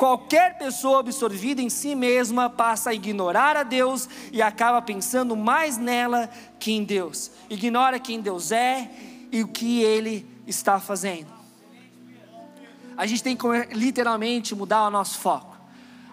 Qualquer 0.02 0.58
pessoa 0.58 1.02
absorvida 1.02 1.62
em 1.62 1.70
si 1.70 1.94
mesma 1.94 2.50
passa 2.50 2.90
a 2.90 2.94
ignorar 2.96 3.56
a 3.56 3.62
Deus 3.62 4.10
e 4.32 4.42
acaba 4.42 4.82
pensando 4.82 5.36
mais 5.36 5.78
nela 5.78 6.28
que 6.60 6.72
em 6.72 6.84
Deus. 6.84 7.30
Ignora 7.48 8.00
quem 8.00 8.20
Deus 8.20 8.52
é 8.52 8.90
e 9.32 9.44
o 9.44 9.48
que 9.48 9.84
Ele 9.84 10.26
está 10.48 10.80
fazendo. 10.80 11.28
A 12.98 13.06
gente 13.06 13.22
tem 13.22 13.38
que 13.38 13.46
literalmente 13.76 14.56
mudar 14.56 14.88
o 14.88 14.90
nosso 14.90 15.20
foco. 15.20 15.56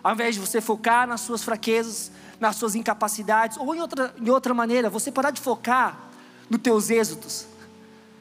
Ao 0.04 0.12
invés 0.12 0.34
de 0.34 0.42
você 0.42 0.60
focar 0.60 1.08
nas 1.08 1.22
suas 1.22 1.42
fraquezas, 1.42 2.12
nas 2.38 2.56
suas 2.56 2.74
incapacidades, 2.74 3.56
ou 3.56 3.74
em 3.74 3.80
outra, 3.80 4.14
em 4.20 4.28
outra 4.28 4.52
maneira, 4.52 4.90
você 4.90 5.10
parar 5.10 5.30
de 5.30 5.40
focar 5.40 6.10
nos 6.50 6.60
teus 6.60 6.90
êxitos 6.90 7.46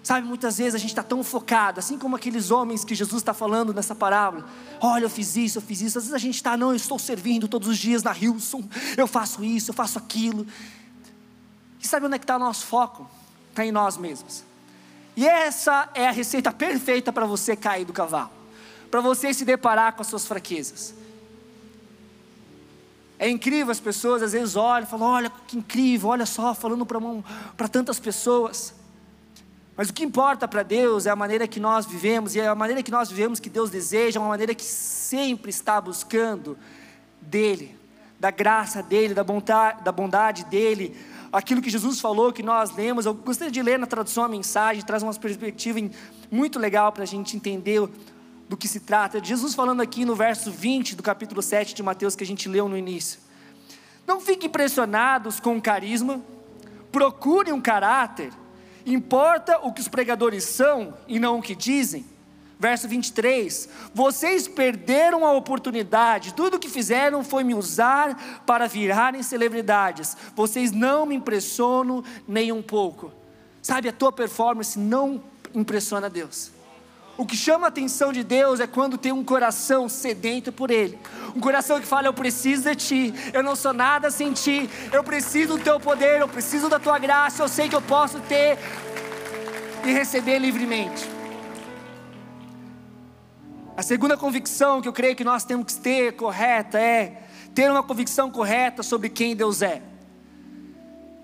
Sabe, 0.07 0.25
muitas 0.25 0.57
vezes 0.57 0.73
a 0.73 0.77
gente 0.77 0.91
está 0.91 1.03
tão 1.03 1.21
focado, 1.21 1.81
assim 1.81 1.97
como 1.97 2.15
aqueles 2.15 2.49
homens 2.49 2.85
que 2.85 2.95
Jesus 2.95 3.21
está 3.21 3.33
falando 3.33 3.73
nessa 3.73 3.93
parábola. 3.93 4.47
Olha, 4.79 5.03
eu 5.03 5.09
fiz 5.09 5.35
isso, 5.35 5.57
eu 5.57 5.61
fiz 5.61 5.81
isso. 5.81 5.97
Às 5.97 6.05
vezes 6.05 6.15
a 6.15 6.17
gente 6.17 6.35
está, 6.35 6.55
não, 6.55 6.69
eu 6.69 6.77
estou 6.77 6.97
servindo 6.97 7.45
todos 7.45 7.67
os 7.67 7.77
dias 7.77 8.03
na 8.03 8.17
Hilson, 8.17 8.63
eu 8.95 9.05
faço 9.05 9.43
isso, 9.43 9.71
eu 9.71 9.73
faço 9.73 9.97
aquilo. 9.97 10.47
E 11.83 11.85
sabe 11.85 12.05
onde 12.05 12.15
é 12.15 12.19
que 12.19 12.23
está 12.23 12.37
o 12.37 12.39
nosso 12.39 12.65
foco? 12.67 13.05
Está 13.49 13.65
em 13.65 13.71
nós 13.73 13.97
mesmos. 13.97 14.45
E 15.13 15.27
essa 15.27 15.89
é 15.93 16.07
a 16.07 16.11
receita 16.11 16.53
perfeita 16.53 17.11
para 17.11 17.25
você 17.25 17.53
cair 17.53 17.83
do 17.83 17.91
cavalo, 17.91 18.31
para 18.89 19.01
você 19.01 19.33
se 19.33 19.43
deparar 19.43 19.91
com 19.91 20.03
as 20.03 20.07
suas 20.07 20.25
fraquezas. 20.25 20.93
É 23.19 23.29
incrível 23.29 23.73
as 23.73 23.81
pessoas 23.81 24.23
às 24.23 24.31
vezes 24.31 24.55
olham 24.55 24.87
e 24.87 24.89
falam: 24.89 25.05
olha 25.05 25.29
que 25.29 25.57
incrível, 25.57 26.07
olha 26.07 26.25
só, 26.25 26.53
falando 26.53 26.85
para 27.57 27.67
tantas 27.67 27.99
pessoas. 27.99 28.76
Mas 29.77 29.89
o 29.89 29.93
que 29.93 30.03
importa 30.03 30.47
para 30.47 30.63
Deus 30.63 31.05
é 31.05 31.11
a 31.11 31.15
maneira 31.15 31.47
que 31.47 31.59
nós 31.59 31.85
vivemos, 31.85 32.35
e 32.35 32.39
é 32.39 32.47
a 32.47 32.55
maneira 32.55 32.81
que 32.81 32.89
nós 32.89 33.11
vivemos 33.11 33.39
que 33.39 33.47
Deus 33.47 33.69
deseja, 33.69 34.19
é 34.19 34.19
uma 34.19 34.29
maneira 34.29 34.55
que 34.55 34.63
sempre 34.63 35.51
está 35.51 35.79
buscando 35.79 36.57
dEle, 37.21 37.77
da 38.19 38.31
graça 38.31 38.81
dEle, 38.81 39.13
da 39.13 39.23
bondade, 39.23 39.83
da 39.83 39.91
bondade 39.91 40.45
dEle, 40.45 40.97
aquilo 41.31 41.61
que 41.61 41.69
Jesus 41.69 41.99
falou, 41.99 42.33
que 42.33 42.41
nós 42.41 42.75
lemos. 42.75 43.05
Eu 43.05 43.13
gostaria 43.13 43.51
de 43.51 43.61
ler 43.61 43.77
na 43.77 43.85
tradução 43.85 44.23
a 44.23 44.27
mensagem, 44.27 44.83
traz 44.83 45.03
uma 45.03 45.13
perspectiva 45.13 45.79
muito 46.31 46.57
legal 46.57 46.91
para 46.91 47.03
a 47.03 47.07
gente 47.07 47.37
entender 47.37 47.87
do 48.49 48.57
que 48.57 48.67
se 48.67 48.79
trata. 48.79 49.23
Jesus 49.23 49.53
falando 49.53 49.81
aqui 49.81 50.05
no 50.05 50.15
verso 50.15 50.51
20 50.51 50.95
do 50.95 51.03
capítulo 51.03 51.43
7 51.43 51.75
de 51.75 51.83
Mateus, 51.83 52.15
que 52.15 52.23
a 52.23 52.27
gente 52.27 52.49
leu 52.49 52.67
no 52.67 52.75
início. 52.75 53.19
Não 54.07 54.19
fiquem 54.19 54.49
impressionados 54.49 55.39
com 55.39 55.55
o 55.55 55.61
carisma, 55.61 56.19
procurem 56.91 57.53
um 57.53 57.61
caráter 57.61 58.31
Importa 58.87 59.59
o 59.59 59.73
que 59.73 59.81
os 59.81 59.89
pregadores 59.89 60.45
são 60.45 60.93
e 61.09 61.19
não 61.19 61.39
o 61.39 61.41
que 61.41 61.53
dizem. 61.53 62.05
Verso 62.57 62.87
23: 62.87 63.67
Vocês 63.93 64.47
perderam 64.47 65.25
a 65.25 65.33
oportunidade, 65.33 66.33
tudo 66.33 66.55
o 66.55 66.59
que 66.59 66.69
fizeram 66.69 67.21
foi 67.21 67.43
me 67.43 67.53
usar 67.53 68.41
para 68.45 68.65
virarem 68.65 69.21
celebridades. 69.21 70.15
Vocês 70.33 70.71
não 70.71 71.05
me 71.05 71.15
impressionam 71.15 72.01
nem 72.25 72.53
um 72.53 72.61
pouco. 72.61 73.11
Sabe, 73.61 73.89
a 73.89 73.93
tua 73.93 74.13
performance 74.13 74.79
não 74.79 75.21
impressiona 75.53 76.09
Deus. 76.09 76.56
O 77.17 77.25
que 77.25 77.35
chama 77.35 77.65
a 77.65 77.69
atenção 77.69 78.13
de 78.13 78.23
Deus 78.23 78.59
é 78.59 78.67
quando 78.67 78.95
tem 78.95 79.11
um 79.11 79.23
coração 79.23 79.89
sedento 79.89 80.51
por 80.51 80.69
Ele. 80.69 80.99
Um 81.35 81.39
coração 81.39 81.79
que 81.81 81.87
fala: 81.87 82.07
Eu 82.07 82.13
preciso 82.13 82.63
de 82.63 82.75
Ti, 82.75 83.13
eu 83.33 83.41
não 83.41 83.55
sou 83.55 83.73
nada 83.73 84.11
sem 84.11 84.33
Ti, 84.33 84.69
eu 84.93 85.03
preciso 85.03 85.57
do 85.57 85.63
Teu 85.63 85.79
poder, 85.79 86.21
eu 86.21 86.27
preciso 86.27 86.69
da 86.69 86.79
Tua 86.79 86.99
graça, 86.99 87.41
eu 87.41 87.47
sei 87.47 87.67
que 87.67 87.75
eu 87.75 87.81
posso 87.81 88.19
ter 88.19 88.59
e 89.83 89.91
receber 89.91 90.37
livremente. 90.37 91.09
A 93.75 93.81
segunda 93.81 94.15
convicção 94.15 94.79
que 94.79 94.87
eu 94.87 94.93
creio 94.93 95.15
que 95.15 95.23
nós 95.23 95.43
temos 95.43 95.73
que 95.73 95.81
ter 95.81 96.13
correta 96.13 96.79
é 96.79 97.23
ter 97.55 97.69
uma 97.71 97.81
convicção 97.81 98.29
correta 98.29 98.83
sobre 98.83 99.09
quem 99.09 99.35
Deus 99.35 99.63
é. 99.63 99.81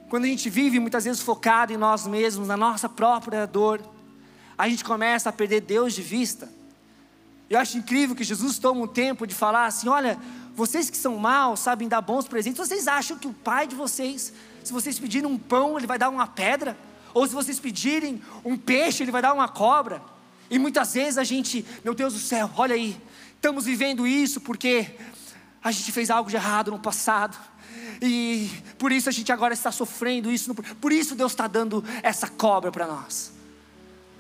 Quando 0.10 0.25
a 0.25 0.27
gente 0.27 0.49
vive 0.49 0.79
muitas 0.79 1.06
vezes 1.06 1.21
focado 1.21 1.71
em 1.71 1.77
nós 1.77 2.08
mesmos, 2.08 2.47
na 2.47 2.58
nossa 2.58 2.88
própria 2.88 3.45
dor, 3.45 3.82
a 4.57 4.69
gente 4.69 4.83
começa 4.83 5.29
a 5.29 5.33
perder 5.33 5.61
Deus 5.61 5.93
de 5.93 6.01
vista. 6.01 6.49
Eu 7.49 7.59
acho 7.59 7.77
incrível 7.77 8.15
que 8.15 8.23
Jesus 8.23 8.57
toma 8.57 8.81
um 8.81 8.87
tempo 8.87 9.27
de 9.27 9.35
falar 9.35 9.65
assim: 9.65 9.87
olha, 9.87 10.19
vocês 10.55 10.89
que 10.89 10.97
são 10.97 11.17
maus, 11.17 11.59
sabem 11.59 11.87
dar 11.87 12.01
bons 12.01 12.27
presentes, 12.27 12.57
vocês 12.57 12.87
acham 12.87 13.17
que 13.17 13.27
o 13.27 13.33
pai 13.33 13.67
de 13.67 13.75
vocês, 13.75 14.33
se 14.63 14.71
vocês 14.71 14.99
pedirem 14.99 15.29
um 15.29 15.37
pão, 15.37 15.77
ele 15.77 15.87
vai 15.87 15.97
dar 15.97 16.09
uma 16.09 16.27
pedra? 16.27 16.77
Ou 17.13 17.27
se 17.27 17.33
vocês 17.33 17.59
pedirem 17.59 18.21
um 18.43 18.57
peixe, 18.57 19.03
ele 19.03 19.11
vai 19.11 19.21
dar 19.21 19.33
uma 19.33 19.47
cobra? 19.47 20.01
E 20.49 20.57
muitas 20.57 20.93
vezes 20.93 21.17
a 21.17 21.23
gente, 21.23 21.65
meu 21.83 21.93
Deus 21.93 22.13
do 22.13 22.19
céu, 22.19 22.49
olha 22.55 22.75
aí, 22.75 22.97
estamos 23.35 23.65
vivendo 23.65 24.05
isso 24.05 24.41
porque 24.41 24.95
a 25.63 25.71
gente 25.71 25.91
fez 25.91 26.09
algo 26.09 26.29
de 26.29 26.35
errado 26.35 26.71
no 26.71 26.79
passado. 26.79 27.37
E 28.01 28.49
por 28.77 28.91
isso 28.91 29.09
a 29.09 29.11
gente 29.11 29.31
agora 29.31 29.53
está 29.53 29.71
sofrendo 29.71 30.31
isso. 30.31 30.53
Por 30.55 30.91
isso 30.91 31.15
Deus 31.15 31.31
está 31.31 31.47
dando 31.47 31.83
essa 32.01 32.27
cobra 32.27 32.71
para 32.71 32.87
nós. 32.87 33.33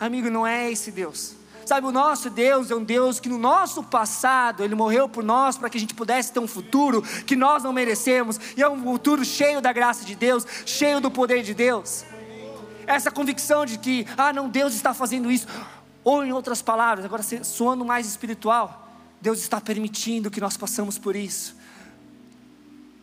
Amigo, 0.03 0.29
não 0.29 0.45
é 0.45 0.69
esse 0.69 0.91
Deus. 0.91 1.33
Sabe, 1.65 1.87
o 1.87 1.91
nosso 1.91 2.29
Deus 2.29 2.69
é 2.69 2.75
um 2.75 2.83
Deus 2.83 3.21
que 3.21 3.29
no 3.29 3.37
nosso 3.37 3.81
passado, 3.81 4.61
Ele 4.61 4.75
morreu 4.75 5.07
por 5.07 5.23
nós 5.23 5.57
para 5.57 5.69
que 5.69 5.77
a 5.77 5.79
gente 5.79 5.93
pudesse 5.93 6.29
ter 6.33 6.39
um 6.39 6.47
futuro 6.47 7.01
que 7.25 7.37
nós 7.37 7.63
não 7.63 7.71
merecemos, 7.71 8.37
e 8.57 8.61
é 8.61 8.69
um 8.69 8.83
futuro 8.83 9.23
cheio 9.23 9.61
da 9.61 9.71
graça 9.71 10.03
de 10.03 10.13
Deus, 10.13 10.45
cheio 10.65 10.99
do 10.99 11.09
poder 11.09 11.41
de 11.41 11.53
Deus. 11.53 12.03
Essa 12.85 13.09
convicção 13.09 13.65
de 13.65 13.77
que, 13.77 14.05
ah, 14.17 14.33
não, 14.33 14.49
Deus 14.49 14.73
está 14.73 14.93
fazendo 14.93 15.31
isso, 15.31 15.47
ou 16.03 16.21
em 16.25 16.33
outras 16.33 16.61
palavras, 16.61 17.05
agora 17.05 17.23
soando 17.23 17.85
mais 17.85 18.05
espiritual, 18.05 18.93
Deus 19.21 19.39
está 19.39 19.61
permitindo 19.61 20.29
que 20.29 20.41
nós 20.41 20.57
passamos 20.57 20.97
por 20.97 21.15
isso. 21.15 21.55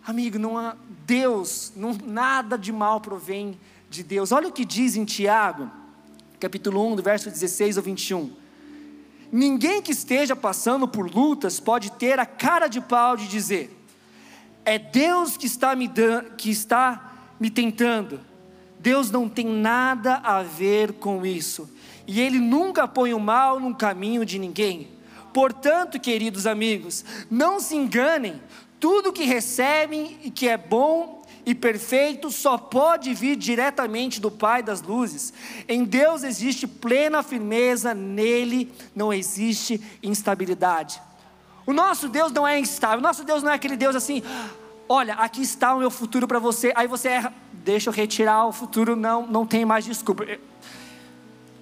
Amigo, 0.06 0.38
não 0.38 0.58
há 0.58 0.76
Deus, 1.06 1.72
não, 1.74 1.96
nada 2.04 2.58
de 2.58 2.70
mal 2.70 3.00
provém 3.00 3.58
de 3.88 4.02
Deus. 4.02 4.32
Olha 4.32 4.48
o 4.48 4.52
que 4.52 4.66
diz 4.66 4.96
em 4.96 5.06
Tiago 5.06 5.80
capítulo 6.40 6.92
1, 6.92 6.96
do 6.96 7.02
verso 7.02 7.30
16 7.30 7.76
ao 7.76 7.84
21. 7.84 8.32
Ninguém 9.30 9.82
que 9.82 9.92
esteja 9.92 10.34
passando 10.34 10.88
por 10.88 11.08
lutas 11.08 11.60
pode 11.60 11.92
ter 11.92 12.18
a 12.18 12.24
cara 12.24 12.66
de 12.66 12.80
pau 12.80 13.16
de 13.16 13.28
dizer: 13.28 13.70
é 14.64 14.78
Deus 14.78 15.36
que 15.36 15.46
está 15.46 15.76
me 15.76 15.86
dando, 15.86 16.30
que 16.36 16.50
está 16.50 17.34
me 17.38 17.50
tentando. 17.50 18.20
Deus 18.78 19.10
não 19.10 19.28
tem 19.28 19.46
nada 19.46 20.16
a 20.16 20.42
ver 20.42 20.94
com 20.94 21.24
isso. 21.24 21.70
E 22.06 22.20
ele 22.20 22.38
nunca 22.38 22.88
põe 22.88 23.12
o 23.12 23.20
mal 23.20 23.60
no 23.60 23.74
caminho 23.74 24.24
de 24.24 24.38
ninguém. 24.38 24.88
Portanto, 25.34 26.00
queridos 26.00 26.46
amigos, 26.46 27.04
não 27.30 27.60
se 27.60 27.76
enganem, 27.76 28.40
tudo 28.80 29.12
que 29.12 29.24
recebem 29.24 30.18
e 30.24 30.30
que 30.30 30.48
é 30.48 30.56
bom 30.56 31.19
e 31.44 31.54
perfeito 31.54 32.30
só 32.30 32.58
pode 32.58 33.12
vir 33.14 33.36
diretamente 33.36 34.20
do 34.20 34.30
Pai 34.30 34.62
das 34.62 34.82
luzes. 34.82 35.32
Em 35.68 35.84
Deus 35.84 36.22
existe 36.22 36.66
plena 36.66 37.22
firmeza, 37.22 37.94
nele 37.94 38.72
não 38.94 39.12
existe 39.12 39.80
instabilidade. 40.02 41.00
O 41.66 41.72
nosso 41.72 42.08
Deus 42.08 42.32
não 42.32 42.46
é 42.46 42.58
instável, 42.58 42.98
o 42.98 43.02
nosso 43.02 43.24
Deus 43.24 43.42
não 43.42 43.50
é 43.50 43.54
aquele 43.54 43.76
Deus 43.76 43.94
assim, 43.94 44.22
olha, 44.88 45.14
aqui 45.14 45.42
está 45.42 45.74
o 45.74 45.78
meu 45.78 45.90
futuro 45.90 46.26
para 46.26 46.38
você, 46.38 46.72
aí 46.74 46.88
você 46.88 47.08
erra, 47.08 47.32
deixa 47.52 47.90
eu 47.90 47.94
retirar 47.94 48.46
o 48.46 48.52
futuro, 48.52 48.96
não, 48.96 49.26
não 49.26 49.46
tem 49.46 49.64
mais 49.64 49.84
desculpa. 49.84 50.26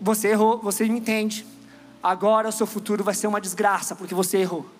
Você 0.01 0.29
errou, 0.29 0.59
você 0.59 0.85
me 0.89 0.99
entende. 0.99 1.45
Agora 2.03 2.49
o 2.49 2.53
seu 2.53 2.67
futuro 2.67 3.03
vai 3.03 3.15
ser 3.15 3.27
uma 3.27 3.41
desgraça, 3.41 3.97
porque 3.97 4.15
você 4.15 4.39
errou. 4.39 4.78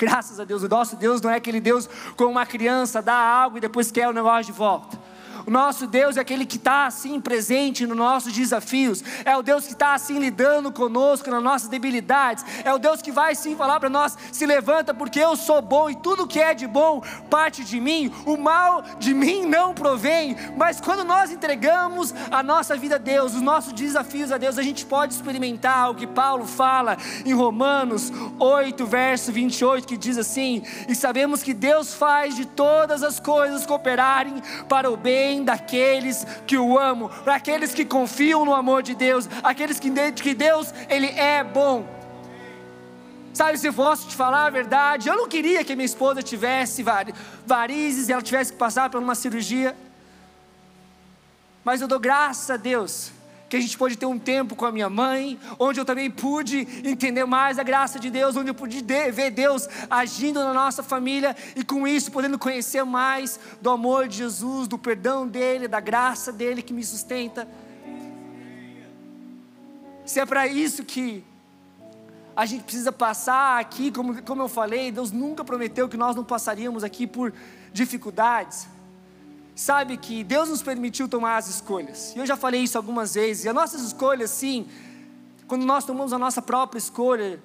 Graças 0.00 0.40
a 0.40 0.44
Deus, 0.44 0.62
o 0.62 0.68
nosso 0.68 0.96
Deus 0.96 1.20
não 1.20 1.30
é 1.30 1.36
aquele 1.36 1.60
Deus 1.60 1.86
como 2.16 2.30
uma 2.30 2.46
criança 2.46 3.02
dá 3.02 3.14
algo 3.14 3.58
e 3.58 3.60
depois 3.60 3.90
quer 3.90 4.08
o 4.08 4.12
negócio 4.14 4.50
de 4.50 4.58
volta. 4.58 4.98
O 5.46 5.50
nosso 5.50 5.86
Deus 5.86 6.16
é 6.16 6.20
aquele 6.20 6.44
que 6.44 6.56
está 6.56 6.86
assim 6.86 7.20
presente 7.20 7.86
nos 7.86 7.96
nossos 7.96 8.32
desafios, 8.32 9.02
é 9.24 9.36
o 9.36 9.42
Deus 9.42 9.66
que 9.66 9.72
está 9.72 9.94
assim 9.94 10.18
lidando 10.18 10.72
conosco 10.72 11.30
nas 11.30 11.42
nossas 11.42 11.68
debilidades, 11.68 12.44
é 12.64 12.72
o 12.72 12.78
Deus 12.78 13.00
que 13.02 13.12
vai 13.12 13.34
sim 13.34 13.56
falar 13.56 13.80
para 13.80 13.88
nós: 13.88 14.16
se 14.32 14.46
levanta, 14.46 14.92
porque 14.92 15.18
eu 15.18 15.36
sou 15.36 15.62
bom 15.62 15.88
e 15.88 15.94
tudo 15.94 16.26
que 16.26 16.40
é 16.40 16.54
de 16.54 16.66
bom 16.66 17.02
parte 17.28 17.64
de 17.64 17.80
mim, 17.80 18.12
o 18.26 18.36
mal 18.36 18.82
de 18.98 19.14
mim 19.14 19.46
não 19.46 19.74
provém. 19.74 20.36
Mas 20.56 20.80
quando 20.80 21.04
nós 21.04 21.30
entregamos 21.30 22.14
a 22.30 22.42
nossa 22.42 22.76
vida 22.76 22.96
a 22.96 22.98
Deus, 22.98 23.34
os 23.34 23.42
nossos 23.42 23.72
desafios 23.72 24.32
a 24.32 24.38
Deus, 24.38 24.58
a 24.58 24.62
gente 24.62 24.84
pode 24.84 25.14
experimentar 25.14 25.90
o 25.90 25.94
que 25.94 26.06
Paulo 26.06 26.46
fala 26.46 26.96
em 27.24 27.32
Romanos 27.32 28.12
8, 28.38 28.84
verso 28.86 29.32
28, 29.32 29.86
que 29.86 29.96
diz 29.96 30.18
assim: 30.18 30.62
E 30.88 30.94
sabemos 30.94 31.42
que 31.42 31.54
Deus 31.54 31.94
faz 31.94 32.34
de 32.36 32.44
todas 32.44 33.02
as 33.02 33.20
coisas 33.20 33.66
cooperarem 33.66 34.42
para 34.68 34.90
o 34.90 34.96
bem 34.96 35.29
daqueles 35.44 36.26
que 36.46 36.58
o 36.58 36.78
amam, 36.78 37.08
para 37.22 37.36
aqueles 37.36 37.72
que 37.72 37.84
confiam 37.84 38.44
no 38.44 38.54
amor 38.54 38.82
de 38.82 38.94
Deus, 38.94 39.28
aqueles 39.42 39.78
que, 39.78 39.90
que 40.12 40.34
Deus 40.34 40.74
ele 40.88 41.06
é 41.06 41.44
bom. 41.44 41.86
Sabe, 43.32 43.56
se 43.58 43.68
eu 43.68 43.72
fosse 43.72 44.08
te 44.08 44.16
falar 44.16 44.46
a 44.46 44.50
verdade, 44.50 45.08
eu 45.08 45.16
não 45.16 45.28
queria 45.28 45.62
que 45.64 45.76
minha 45.76 45.86
esposa 45.86 46.22
tivesse 46.22 46.84
varizes 47.46 48.08
e 48.08 48.12
ela 48.12 48.22
tivesse 48.22 48.52
que 48.52 48.58
passar 48.58 48.90
por 48.90 49.00
uma 49.00 49.14
cirurgia. 49.14 49.76
Mas 51.64 51.80
eu 51.80 51.86
dou 51.86 52.00
graças 52.00 52.50
a 52.50 52.56
Deus 52.56 53.12
que 53.50 53.56
a 53.56 53.60
gente 53.60 53.76
pôde 53.76 53.96
ter 53.96 54.06
um 54.06 54.16
tempo 54.16 54.54
com 54.54 54.64
a 54.64 54.70
minha 54.70 54.88
mãe, 54.88 55.36
onde 55.58 55.80
eu 55.80 55.84
também 55.84 56.08
pude 56.08 56.68
entender 56.84 57.24
mais 57.24 57.58
a 57.58 57.64
graça 57.64 57.98
de 57.98 58.08
Deus, 58.08 58.36
onde 58.36 58.48
eu 58.48 58.54
pude 58.54 58.80
ver 58.80 59.32
Deus 59.32 59.68
agindo 59.90 60.38
na 60.38 60.54
nossa 60.54 60.84
família 60.84 61.36
e 61.56 61.64
com 61.64 61.86
isso 61.86 62.12
podendo 62.12 62.38
conhecer 62.38 62.84
mais 62.84 63.40
do 63.60 63.68
amor 63.68 64.06
de 64.06 64.18
Jesus, 64.18 64.68
do 64.68 64.78
perdão 64.78 65.26
dele, 65.26 65.66
da 65.66 65.80
graça 65.80 66.32
dele 66.32 66.62
que 66.62 66.72
me 66.72 66.84
sustenta. 66.84 67.48
Se 70.06 70.20
é 70.20 70.24
para 70.24 70.46
isso 70.46 70.84
que 70.84 71.24
a 72.36 72.46
gente 72.46 72.62
precisa 72.62 72.92
passar 72.92 73.58
aqui, 73.58 73.90
como, 73.90 74.22
como 74.22 74.42
eu 74.42 74.48
falei, 74.48 74.92
Deus 74.92 75.10
nunca 75.10 75.44
prometeu 75.44 75.88
que 75.88 75.96
nós 75.96 76.14
não 76.14 76.22
passaríamos 76.22 76.84
aqui 76.84 77.04
por 77.04 77.32
dificuldades 77.72 78.68
sabe 79.60 79.98
que 79.98 80.24
Deus 80.24 80.48
nos 80.48 80.62
permitiu 80.62 81.06
tomar 81.06 81.36
as 81.36 81.46
escolhas. 81.46 82.14
E 82.16 82.18
eu 82.18 82.24
já 82.24 82.34
falei 82.34 82.62
isso 82.62 82.78
algumas 82.78 83.12
vezes. 83.12 83.44
E 83.44 83.48
as 83.50 83.54
nossas 83.54 83.82
escolhas, 83.82 84.30
sim, 84.30 84.66
quando 85.46 85.66
nós 85.66 85.84
tomamos 85.84 86.14
a 86.14 86.18
nossa 86.18 86.40
própria 86.40 86.78
escolha, 86.78 87.38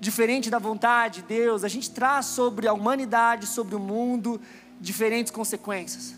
diferente 0.00 0.48
da 0.48 0.58
vontade 0.58 1.20
de 1.20 1.28
Deus, 1.28 1.62
a 1.62 1.68
gente 1.68 1.90
traz 1.90 2.26
sobre 2.26 2.66
a 2.66 2.72
humanidade, 2.72 3.46
sobre 3.46 3.74
o 3.74 3.78
mundo, 3.78 4.40
diferentes 4.80 5.30
consequências. 5.30 6.14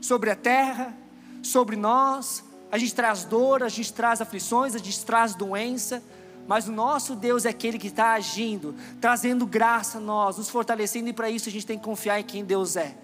Sobre 0.00 0.30
a 0.30 0.36
terra, 0.36 0.96
sobre 1.42 1.74
nós, 1.74 2.44
a 2.70 2.78
gente 2.78 2.94
traz 2.94 3.24
dor, 3.24 3.64
a 3.64 3.68
gente 3.68 3.92
traz 3.92 4.20
aflições, 4.20 4.76
a 4.76 4.78
gente 4.78 5.04
traz 5.04 5.34
doença. 5.34 6.00
Mas 6.46 6.68
o 6.68 6.72
nosso 6.72 7.16
Deus 7.16 7.44
é 7.44 7.48
aquele 7.48 7.80
que 7.80 7.88
está 7.88 8.12
agindo, 8.12 8.76
trazendo 9.00 9.44
graça 9.44 9.98
a 9.98 10.00
nós, 10.00 10.38
nos 10.38 10.48
fortalecendo, 10.48 11.08
e 11.08 11.12
para 11.12 11.28
isso 11.28 11.48
a 11.48 11.52
gente 11.52 11.66
tem 11.66 11.76
que 11.76 11.84
confiar 11.84 12.20
em 12.20 12.24
quem 12.24 12.44
Deus 12.44 12.76
é. 12.76 12.94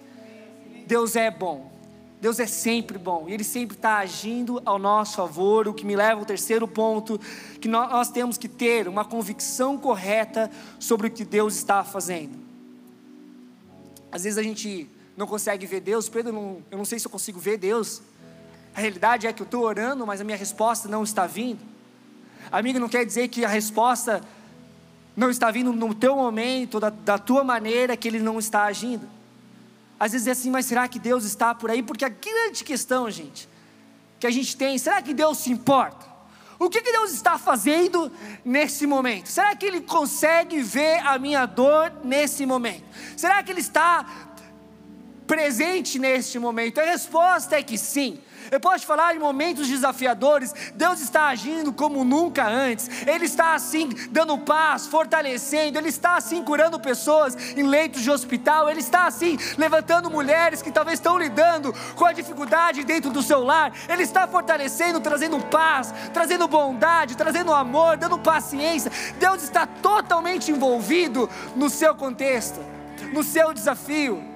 Deus 0.86 1.16
é 1.16 1.30
bom. 1.30 1.72
Deus 2.20 2.40
é 2.40 2.46
sempre 2.46 2.96
bom 2.96 3.26
e 3.28 3.34
Ele 3.34 3.44
sempre 3.44 3.76
está 3.76 3.98
agindo 3.98 4.62
ao 4.64 4.78
nosso 4.78 5.16
favor. 5.16 5.68
O 5.68 5.74
que 5.74 5.84
me 5.84 5.94
leva 5.94 6.20
ao 6.20 6.24
terceiro 6.24 6.66
ponto, 6.66 7.20
que 7.60 7.68
nós 7.68 8.10
temos 8.10 8.38
que 8.38 8.48
ter 8.48 8.88
uma 8.88 9.04
convicção 9.04 9.76
correta 9.76 10.50
sobre 10.78 11.08
o 11.08 11.10
que 11.10 11.24
Deus 11.24 11.54
está 11.54 11.84
fazendo. 11.84 12.38
Às 14.10 14.24
vezes 14.24 14.38
a 14.38 14.42
gente 14.42 14.88
não 15.16 15.26
consegue 15.26 15.66
ver 15.66 15.80
Deus, 15.80 16.08
Pedro, 16.08 16.30
eu 16.30 16.34
não, 16.34 16.62
eu 16.70 16.78
não 16.78 16.84
sei 16.84 16.98
se 16.98 17.06
eu 17.06 17.10
consigo 17.10 17.38
ver 17.38 17.58
Deus. 17.58 18.00
A 18.74 18.80
realidade 18.80 19.26
é 19.26 19.32
que 19.32 19.42
eu 19.42 19.44
estou 19.44 19.62
orando, 19.62 20.06
mas 20.06 20.20
a 20.20 20.24
minha 20.24 20.36
resposta 20.36 20.88
não 20.88 21.02
está 21.02 21.26
vindo. 21.26 21.60
Amigo, 22.50 22.78
não 22.78 22.88
quer 22.88 23.04
dizer 23.04 23.28
que 23.28 23.44
a 23.44 23.48
resposta 23.48 24.22
não 25.16 25.30
está 25.30 25.50
vindo 25.50 25.72
no 25.72 25.94
teu 25.94 26.16
momento, 26.16 26.80
da, 26.80 26.90
da 26.90 27.18
tua 27.18 27.44
maneira, 27.44 27.96
que 27.96 28.08
Ele 28.08 28.18
não 28.18 28.38
está 28.38 28.64
agindo. 28.64 29.06
Às 30.04 30.12
vezes 30.12 30.26
é 30.26 30.32
assim, 30.32 30.50
mas 30.50 30.66
será 30.66 30.86
que 30.86 30.98
Deus 30.98 31.24
está 31.24 31.54
por 31.54 31.70
aí? 31.70 31.82
Porque 31.82 32.04
a 32.04 32.10
grande 32.10 32.62
questão, 32.62 33.10
gente, 33.10 33.48
que 34.20 34.26
a 34.26 34.30
gente 34.30 34.54
tem, 34.54 34.76
será 34.76 35.00
que 35.00 35.14
Deus 35.14 35.38
se 35.38 35.50
importa? 35.50 36.04
O 36.58 36.68
que, 36.68 36.82
que 36.82 36.92
Deus 36.92 37.10
está 37.10 37.38
fazendo 37.38 38.12
nesse 38.44 38.86
momento? 38.86 39.28
Será 39.28 39.56
que 39.56 39.64
Ele 39.64 39.80
consegue 39.80 40.60
ver 40.60 40.98
a 41.06 41.18
minha 41.18 41.46
dor 41.46 41.90
nesse 42.04 42.44
momento? 42.44 42.84
Será 43.16 43.42
que 43.42 43.50
Ele 43.50 43.60
está 43.60 44.04
presente 45.26 45.98
neste 45.98 46.38
momento? 46.38 46.82
A 46.82 46.84
resposta 46.84 47.56
é 47.56 47.62
que 47.62 47.78
sim. 47.78 48.20
Eu 48.50 48.60
posso 48.60 48.80
te 48.80 48.86
falar 48.86 49.14
em 49.14 49.18
momentos 49.18 49.68
desafiadores, 49.68 50.54
Deus 50.74 51.00
está 51.00 51.28
agindo 51.28 51.72
como 51.72 52.04
nunca 52.04 52.46
antes. 52.46 52.88
Ele 53.06 53.24
está 53.24 53.54
assim 53.54 53.88
dando 54.10 54.36
paz, 54.38 54.86
fortalecendo, 54.86 55.78
ele 55.78 55.88
está 55.88 56.16
assim 56.16 56.42
curando 56.42 56.78
pessoas 56.78 57.36
em 57.56 57.62
leitos 57.62 58.02
de 58.02 58.10
hospital, 58.10 58.68
ele 58.68 58.80
está 58.80 59.06
assim 59.06 59.38
levantando 59.56 60.10
mulheres 60.10 60.62
que 60.62 60.70
talvez 60.70 60.98
estão 60.98 61.18
lidando 61.18 61.74
com 61.94 62.04
a 62.04 62.12
dificuldade 62.12 62.84
dentro 62.84 63.10
do 63.10 63.22
seu 63.22 63.42
lar. 63.42 63.72
Ele 63.88 64.02
está 64.02 64.26
fortalecendo, 64.26 65.00
trazendo 65.00 65.38
paz, 65.46 65.94
trazendo 66.12 66.46
bondade, 66.48 67.16
trazendo 67.16 67.52
amor, 67.52 67.96
dando 67.96 68.18
paciência. 68.18 68.90
Deus 69.18 69.42
está 69.42 69.66
totalmente 69.66 70.50
envolvido 70.50 71.28
no 71.56 71.70
seu 71.70 71.94
contexto, 71.94 72.60
no 73.12 73.22
seu 73.22 73.52
desafio. 73.52 74.33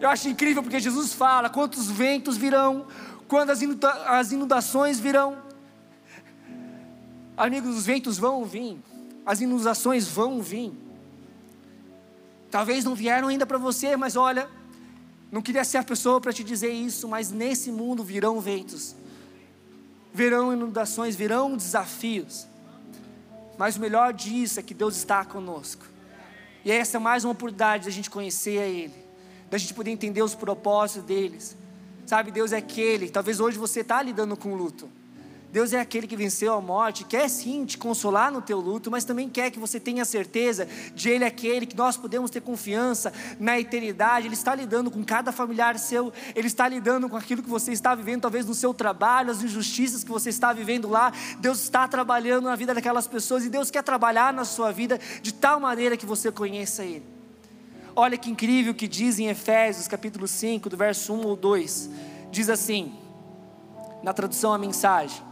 Eu 0.00 0.10
acho 0.10 0.28
incrível 0.28 0.62
porque 0.62 0.78
Jesus 0.78 1.12
fala: 1.12 1.48
quantos 1.48 1.90
ventos 1.90 2.36
virão, 2.36 2.86
quando 3.26 3.50
as 3.50 4.32
inundações 4.32 5.00
virão. 5.00 5.38
Amigos, 7.36 7.76
os 7.76 7.86
ventos 7.86 8.18
vão 8.18 8.44
vir, 8.44 8.78
as 9.24 9.40
inundações 9.40 10.08
vão 10.08 10.40
vir. 10.40 10.72
Talvez 12.50 12.84
não 12.84 12.94
vieram 12.94 13.28
ainda 13.28 13.44
para 13.44 13.58
você, 13.58 13.96
mas 13.96 14.16
olha, 14.16 14.48
não 15.30 15.42
queria 15.42 15.64
ser 15.64 15.78
a 15.78 15.82
pessoa 15.82 16.20
para 16.20 16.32
te 16.32 16.42
dizer 16.42 16.70
isso, 16.70 17.06
mas 17.08 17.30
nesse 17.30 17.70
mundo 17.70 18.02
virão 18.02 18.40
ventos, 18.40 18.94
virão 20.14 20.52
inundações, 20.52 21.14
virão 21.14 21.56
desafios. 21.56 22.46
Mas 23.58 23.76
o 23.76 23.80
melhor 23.80 24.12
disso 24.12 24.60
é 24.60 24.62
que 24.62 24.72
Deus 24.72 24.96
está 24.96 25.24
conosco. 25.24 25.84
E 26.64 26.70
essa 26.70 26.96
é 26.96 27.00
mais 27.00 27.24
uma 27.24 27.32
oportunidade 27.32 27.84
de 27.84 27.88
a 27.88 27.92
gente 27.92 28.10
conhecer 28.10 28.58
a 28.58 28.66
Ele 28.66 29.05
da 29.50 29.58
gente 29.58 29.74
poder 29.74 29.90
entender 29.90 30.22
os 30.22 30.34
propósitos 30.34 31.04
deles. 31.04 31.56
Sabe, 32.04 32.30
Deus 32.30 32.52
é 32.52 32.58
aquele, 32.58 33.08
talvez 33.08 33.40
hoje 33.40 33.58
você 33.58 33.80
está 33.80 34.02
lidando 34.02 34.36
com 34.36 34.54
luto. 34.54 34.88
Deus 35.56 35.72
é 35.72 35.80
aquele 35.80 36.06
que 36.06 36.16
venceu 36.16 36.52
a 36.52 36.60
morte, 36.60 37.02
quer 37.02 37.30
sim 37.30 37.64
te 37.64 37.78
consolar 37.78 38.30
no 38.30 38.42
teu 38.42 38.60
luto, 38.60 38.90
mas 38.90 39.04
também 39.04 39.26
quer 39.26 39.50
que 39.50 39.58
você 39.58 39.80
tenha 39.80 40.04
certeza 40.04 40.68
de 40.94 41.08
Ele 41.08 41.24
é 41.24 41.28
aquele 41.28 41.64
que 41.64 41.74
nós 41.74 41.96
podemos 41.96 42.30
ter 42.30 42.42
confiança 42.42 43.10
na 43.40 43.58
eternidade. 43.58 44.26
Ele 44.26 44.34
está 44.34 44.54
lidando 44.54 44.90
com 44.90 45.02
cada 45.02 45.32
familiar 45.32 45.78
seu, 45.78 46.12
Ele 46.34 46.46
está 46.46 46.68
lidando 46.68 47.08
com 47.08 47.16
aquilo 47.16 47.42
que 47.42 47.48
você 47.48 47.72
está 47.72 47.94
vivendo, 47.94 48.20
talvez 48.20 48.44
no 48.44 48.54
seu 48.54 48.74
trabalho, 48.74 49.30
as 49.30 49.42
injustiças 49.42 50.04
que 50.04 50.10
você 50.10 50.28
está 50.28 50.52
vivendo 50.52 50.88
lá. 50.88 51.10
Deus 51.38 51.62
está 51.62 51.88
trabalhando 51.88 52.44
na 52.44 52.54
vida 52.54 52.74
daquelas 52.74 53.06
pessoas 53.06 53.44
e 53.44 53.48
Deus 53.48 53.70
quer 53.70 53.82
trabalhar 53.82 54.34
na 54.34 54.44
sua 54.44 54.70
vida 54.72 55.00
de 55.22 55.32
tal 55.32 55.58
maneira 55.58 55.96
que 55.96 56.04
você 56.04 56.30
conheça 56.30 56.84
Ele. 56.84 57.15
Olha 57.98 58.18
que 58.18 58.30
incrível 58.30 58.74
que 58.74 58.86
diz 58.86 59.18
em 59.18 59.28
Efésios 59.28 59.88
capítulo 59.88 60.28
5, 60.28 60.68
do 60.68 60.76
verso 60.76 61.14
1 61.14 61.26
ou 61.26 61.34
2. 61.34 61.88
Diz 62.30 62.50
assim, 62.50 62.94
na 64.02 64.12
tradução 64.12 64.52
a 64.52 64.58
mensagem: 64.58 65.22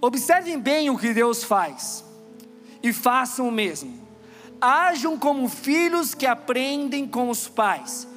Observem 0.00 0.58
bem 0.58 0.90
o 0.90 0.98
que 0.98 1.14
Deus 1.14 1.44
faz 1.44 2.04
e 2.82 2.92
façam 2.92 3.46
o 3.46 3.52
mesmo. 3.52 3.96
Ajam 4.60 5.16
como 5.16 5.48
filhos 5.48 6.16
que 6.16 6.26
aprendem 6.26 7.06
com 7.06 7.30
os 7.30 7.46
pais. 7.46 8.08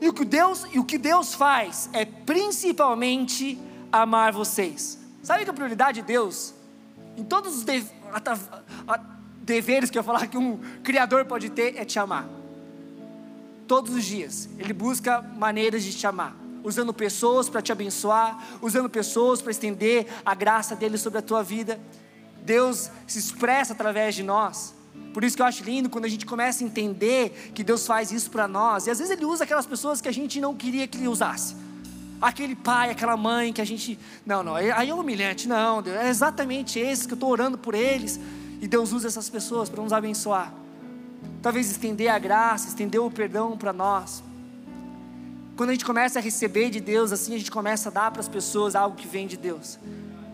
E 0.00 0.08
o 0.08 0.12
que 0.12 0.24
Deus, 0.24 0.64
e 0.72 0.78
o 0.78 0.84
que 0.84 0.96
Deus 0.96 1.34
faz 1.34 1.90
é 1.92 2.04
principalmente 2.04 3.60
amar 3.90 4.30
vocês. 4.30 4.96
Sabe 5.24 5.42
que 5.42 5.50
a 5.50 5.54
prioridade 5.54 6.02
de 6.02 6.06
Deus, 6.06 6.54
em 7.16 7.24
todos 7.24 7.56
os 7.56 7.64
deveres 9.42 9.90
que 9.90 9.98
eu 9.98 10.04
falar 10.04 10.28
que 10.28 10.38
um 10.38 10.60
criador 10.84 11.24
pode 11.24 11.50
ter, 11.50 11.76
é 11.76 11.84
te 11.84 11.98
amar 11.98 12.37
todos 13.68 13.94
os 13.94 14.04
dias. 14.04 14.48
Ele 14.58 14.72
busca 14.72 15.20
maneiras 15.20 15.84
de 15.84 15.92
te 15.92 16.06
amar, 16.06 16.34
usando 16.64 16.92
pessoas 16.92 17.48
para 17.48 17.60
te 17.60 17.70
abençoar, 17.70 18.58
usando 18.62 18.88
pessoas 18.88 19.40
para 19.42 19.52
estender 19.52 20.06
a 20.24 20.34
graça 20.34 20.74
dele 20.74 20.96
sobre 20.96 21.18
a 21.18 21.22
tua 21.22 21.42
vida. 21.42 21.78
Deus 22.42 22.90
se 23.06 23.18
expressa 23.18 23.74
através 23.74 24.14
de 24.14 24.22
nós. 24.22 24.74
Por 25.12 25.22
isso 25.22 25.36
que 25.36 25.42
eu 25.42 25.46
acho 25.46 25.62
lindo 25.62 25.90
quando 25.90 26.06
a 26.06 26.08
gente 26.08 26.24
começa 26.24 26.64
a 26.64 26.66
entender 26.66 27.52
que 27.54 27.62
Deus 27.62 27.86
faz 27.86 28.10
isso 28.10 28.30
para 28.30 28.48
nós. 28.48 28.86
E 28.86 28.90
às 28.90 28.98
vezes 28.98 29.12
Ele 29.12 29.24
usa 29.24 29.44
aquelas 29.44 29.66
pessoas 29.66 30.00
que 30.00 30.08
a 30.08 30.12
gente 30.12 30.40
não 30.40 30.54
queria 30.54 30.88
que 30.88 30.96
Ele 30.96 31.08
usasse. 31.08 31.54
Aquele 32.20 32.56
pai, 32.56 32.90
aquela 32.90 33.16
mãe 33.16 33.52
que 33.52 33.60
a 33.60 33.64
gente. 33.64 33.98
Não, 34.26 34.42
não, 34.42 34.56
aí 34.56 34.88
é 34.88 34.94
humilhante. 34.94 35.46
Não, 35.46 35.82
Deus, 35.82 35.96
é 35.96 36.08
exatamente 36.08 36.78
esse 36.78 37.06
que 37.06 37.12
eu 37.12 37.16
estou 37.16 37.30
orando 37.30 37.56
por 37.56 37.74
eles. 37.74 38.18
E 38.60 38.66
Deus 38.66 38.92
usa 38.92 39.06
essas 39.06 39.28
pessoas 39.28 39.68
para 39.68 39.82
nos 39.82 39.92
abençoar 39.92 40.52
talvez 41.42 41.70
estender 41.70 42.08
a 42.08 42.18
graça, 42.18 42.68
estender 42.68 43.00
o 43.00 43.10
perdão 43.10 43.56
para 43.56 43.72
nós. 43.72 44.22
Quando 45.56 45.70
a 45.70 45.72
gente 45.72 45.84
começa 45.84 46.18
a 46.18 46.22
receber 46.22 46.70
de 46.70 46.80
Deus, 46.80 47.10
assim 47.10 47.34
a 47.34 47.38
gente 47.38 47.50
começa 47.50 47.88
a 47.88 47.92
dar 47.92 48.10
para 48.10 48.20
as 48.20 48.28
pessoas 48.28 48.76
algo 48.76 48.96
que 48.96 49.08
vem 49.08 49.26
de 49.26 49.36
Deus. 49.36 49.78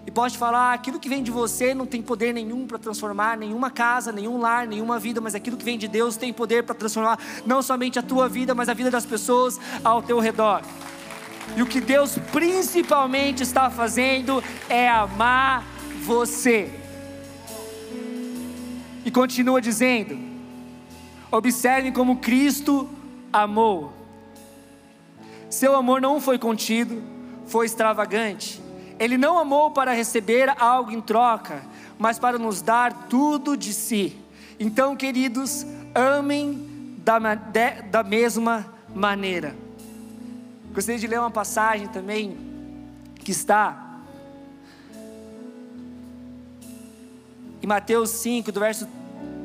E 0.06 0.10
pode 0.10 0.36
falar, 0.36 0.74
aquilo 0.74 1.00
que 1.00 1.08
vem 1.08 1.22
de 1.22 1.30
você 1.30 1.72
não 1.72 1.86
tem 1.86 2.02
poder 2.02 2.34
nenhum 2.34 2.66
para 2.66 2.78
transformar 2.78 3.38
nenhuma 3.38 3.70
casa, 3.70 4.12
nenhum 4.12 4.38
lar, 4.38 4.66
nenhuma 4.66 4.98
vida, 4.98 5.20
mas 5.20 5.34
aquilo 5.34 5.56
que 5.56 5.64
vem 5.64 5.78
de 5.78 5.88
Deus 5.88 6.16
tem 6.16 6.30
poder 6.30 6.62
para 6.62 6.74
transformar 6.74 7.18
não 7.46 7.62
somente 7.62 7.98
a 7.98 8.02
tua 8.02 8.28
vida, 8.28 8.54
mas 8.54 8.68
a 8.68 8.74
vida 8.74 8.90
das 8.90 9.06
pessoas 9.06 9.58
ao 9.82 10.02
teu 10.02 10.20
redor. 10.20 10.62
E 11.56 11.62
o 11.62 11.66
que 11.66 11.80
Deus 11.80 12.18
principalmente 12.32 13.42
está 13.42 13.70
fazendo 13.70 14.44
é 14.68 14.88
amar 14.88 15.64
você. 16.02 16.70
E 19.06 19.10
continua 19.10 19.60
dizendo: 19.60 20.33
observem 21.36 21.92
como 21.92 22.18
Cristo 22.18 22.88
amou. 23.32 23.92
Seu 25.50 25.74
amor 25.74 26.00
não 26.00 26.20
foi 26.20 26.38
contido, 26.38 27.02
foi 27.46 27.66
extravagante. 27.66 28.62
Ele 28.98 29.18
não 29.18 29.38
amou 29.38 29.72
para 29.72 29.92
receber 29.92 30.48
algo 30.60 30.92
em 30.92 31.00
troca, 31.00 31.62
mas 31.98 32.18
para 32.18 32.38
nos 32.38 32.62
dar 32.62 33.08
tudo 33.08 33.56
de 33.56 33.72
si. 33.72 34.16
Então, 34.58 34.94
queridos, 34.94 35.66
amem 35.92 36.96
da, 36.98 37.18
de, 37.34 37.82
da 37.90 38.04
mesma 38.04 38.72
maneira. 38.94 39.56
Gostaria 40.72 41.00
de 41.00 41.06
ler 41.08 41.18
uma 41.18 41.30
passagem 41.30 41.88
também 41.88 42.36
que 43.16 43.32
está 43.32 44.00
em 47.60 47.66
Mateus 47.66 48.10
5, 48.10 48.52
do 48.52 48.60
verso, 48.60 48.86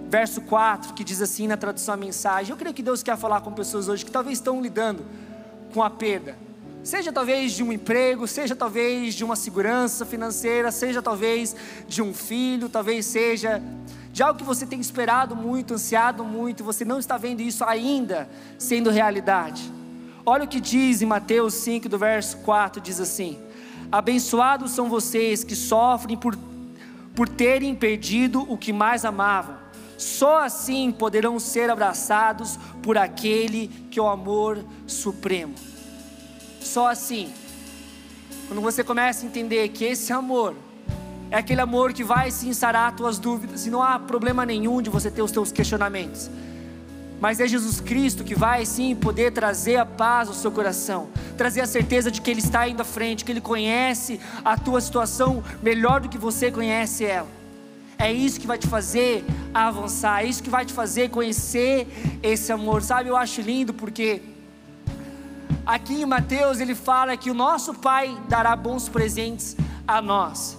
verso 0.09 0.41
4, 0.41 0.93
que 0.93 1.03
diz 1.03 1.21
assim 1.21 1.47
na 1.47 1.55
tradução 1.55 1.93
a 1.93 1.97
mensagem. 1.97 2.51
Eu 2.51 2.57
creio 2.57 2.73
que 2.73 2.81
Deus 2.81 3.03
quer 3.03 3.15
falar 3.15 3.41
com 3.41 3.51
pessoas 3.51 3.87
hoje 3.87 4.03
que 4.03 4.11
talvez 4.11 4.39
estão 4.39 4.59
lidando 4.59 5.05
com 5.71 5.83
a 5.83 5.89
perda. 5.89 6.35
Seja 6.83 7.11
talvez 7.11 7.51
de 7.51 7.63
um 7.63 7.71
emprego, 7.71 8.27
seja 8.27 8.55
talvez 8.55 9.13
de 9.13 9.23
uma 9.23 9.35
segurança 9.35 10.05
financeira, 10.05 10.71
seja 10.71 11.01
talvez 11.01 11.55
de 11.87 12.01
um 12.01 12.13
filho, 12.13 12.67
talvez 12.69 13.05
seja 13.05 13.61
de 14.11 14.23
algo 14.23 14.39
que 14.39 14.45
você 14.45 14.65
tem 14.65 14.79
esperado 14.79 15.35
muito, 15.35 15.75
ansiado 15.75 16.23
muito, 16.23 16.63
você 16.63 16.83
não 16.83 16.97
está 16.97 17.15
vendo 17.15 17.41
isso 17.41 17.63
ainda 17.63 18.27
sendo 18.57 18.89
realidade. 18.89 19.71
Olha 20.25 20.45
o 20.45 20.47
que 20.47 20.59
diz 20.59 21.03
em 21.03 21.05
Mateus 21.05 21.53
5, 21.53 21.87
do 21.87 21.99
verso 21.99 22.37
4: 22.37 22.81
diz 22.81 22.99
assim: 22.99 23.37
Abençoados 23.91 24.71
são 24.71 24.89
vocês 24.89 25.43
que 25.43 25.55
sofrem 25.55 26.17
por, 26.17 26.35
por 27.13 27.29
terem 27.29 27.75
perdido 27.75 28.45
o 28.51 28.57
que 28.57 28.73
mais 28.73 29.05
amavam. 29.05 29.58
Só 29.99 30.45
assim 30.45 30.91
poderão 30.93 31.37
ser 31.39 31.69
abraçados 31.69 32.57
por 32.81 32.97
aquele 32.97 33.67
que 33.91 33.99
é 33.99 34.01
o 34.01 34.07
amor 34.07 34.63
supremo. 34.87 35.53
Só 36.61 36.87
assim. 36.87 37.33
Quando 38.47 38.61
você 38.61 38.81
começa 38.81 39.25
a 39.25 39.27
entender 39.27 39.67
que 39.69 39.83
esse 39.83 40.13
amor 40.13 40.55
é 41.29 41.37
aquele 41.37 41.59
amor 41.59 41.91
que 41.91 42.03
vai 42.03 42.31
sim 42.31 42.53
sarar 42.53 42.89
as 42.89 42.95
tuas 42.95 43.19
dúvidas 43.19 43.67
e 43.67 43.69
não 43.69 43.83
há 43.83 43.99
problema 43.99 44.45
nenhum 44.45 44.81
de 44.81 44.89
você 44.89 45.11
ter 45.11 45.21
os 45.21 45.31
teus 45.31 45.51
questionamentos 45.51 46.31
mas 47.19 47.41
é 47.41 47.47
Jesus 47.47 47.81
Cristo 47.81 48.23
que 48.23 48.33
vai 48.33 48.65
sim 48.65 48.95
poder 48.95 49.31
trazer 49.31 49.75
a 49.75 49.85
paz 49.85 50.29
ao 50.29 50.33
seu 50.33 50.51
coração, 50.51 51.09
trazer 51.37 51.61
a 51.61 51.67
certeza 51.67 52.09
de 52.09 52.21
que 52.21 52.31
Ele 52.31 52.39
está 52.39 52.67
indo 52.67 52.81
à 52.81 52.85
frente, 52.85 53.25
que 53.25 53.31
Ele 53.33 53.41
conhece 53.41 54.21
a 54.43 54.57
tua 54.57 54.79
situação 54.79 55.43
melhor 55.61 55.99
do 55.99 56.07
que 56.07 56.17
você 56.17 56.49
conhece 56.49 57.03
ela. 57.03 57.38
É 58.01 58.13
isso 58.13 58.39
que 58.39 58.47
vai 58.47 58.57
te 58.57 58.65
fazer 58.65 59.25
avançar, 59.53 60.23
é 60.23 60.27
isso 60.27 60.41
que 60.41 60.49
vai 60.49 60.65
te 60.65 60.71
fazer 60.71 61.09
conhecer 61.09 61.85
esse 62.23 62.49
amor, 62.49 62.81
sabe? 62.81 63.09
Eu 63.09 63.17
acho 63.17 63.41
lindo 63.41 63.73
porque 63.73 64.21
aqui 65.65 65.95
em 66.01 66.05
Mateus 66.05 66.61
ele 66.61 66.73
fala 66.73 67.17
que 67.17 67.29
o 67.29 67.33
nosso 67.33 67.73
Pai 67.73 68.17
dará 68.29 68.55
bons 68.55 68.87
presentes 68.87 69.57
a 69.85 70.01
nós. 70.01 70.57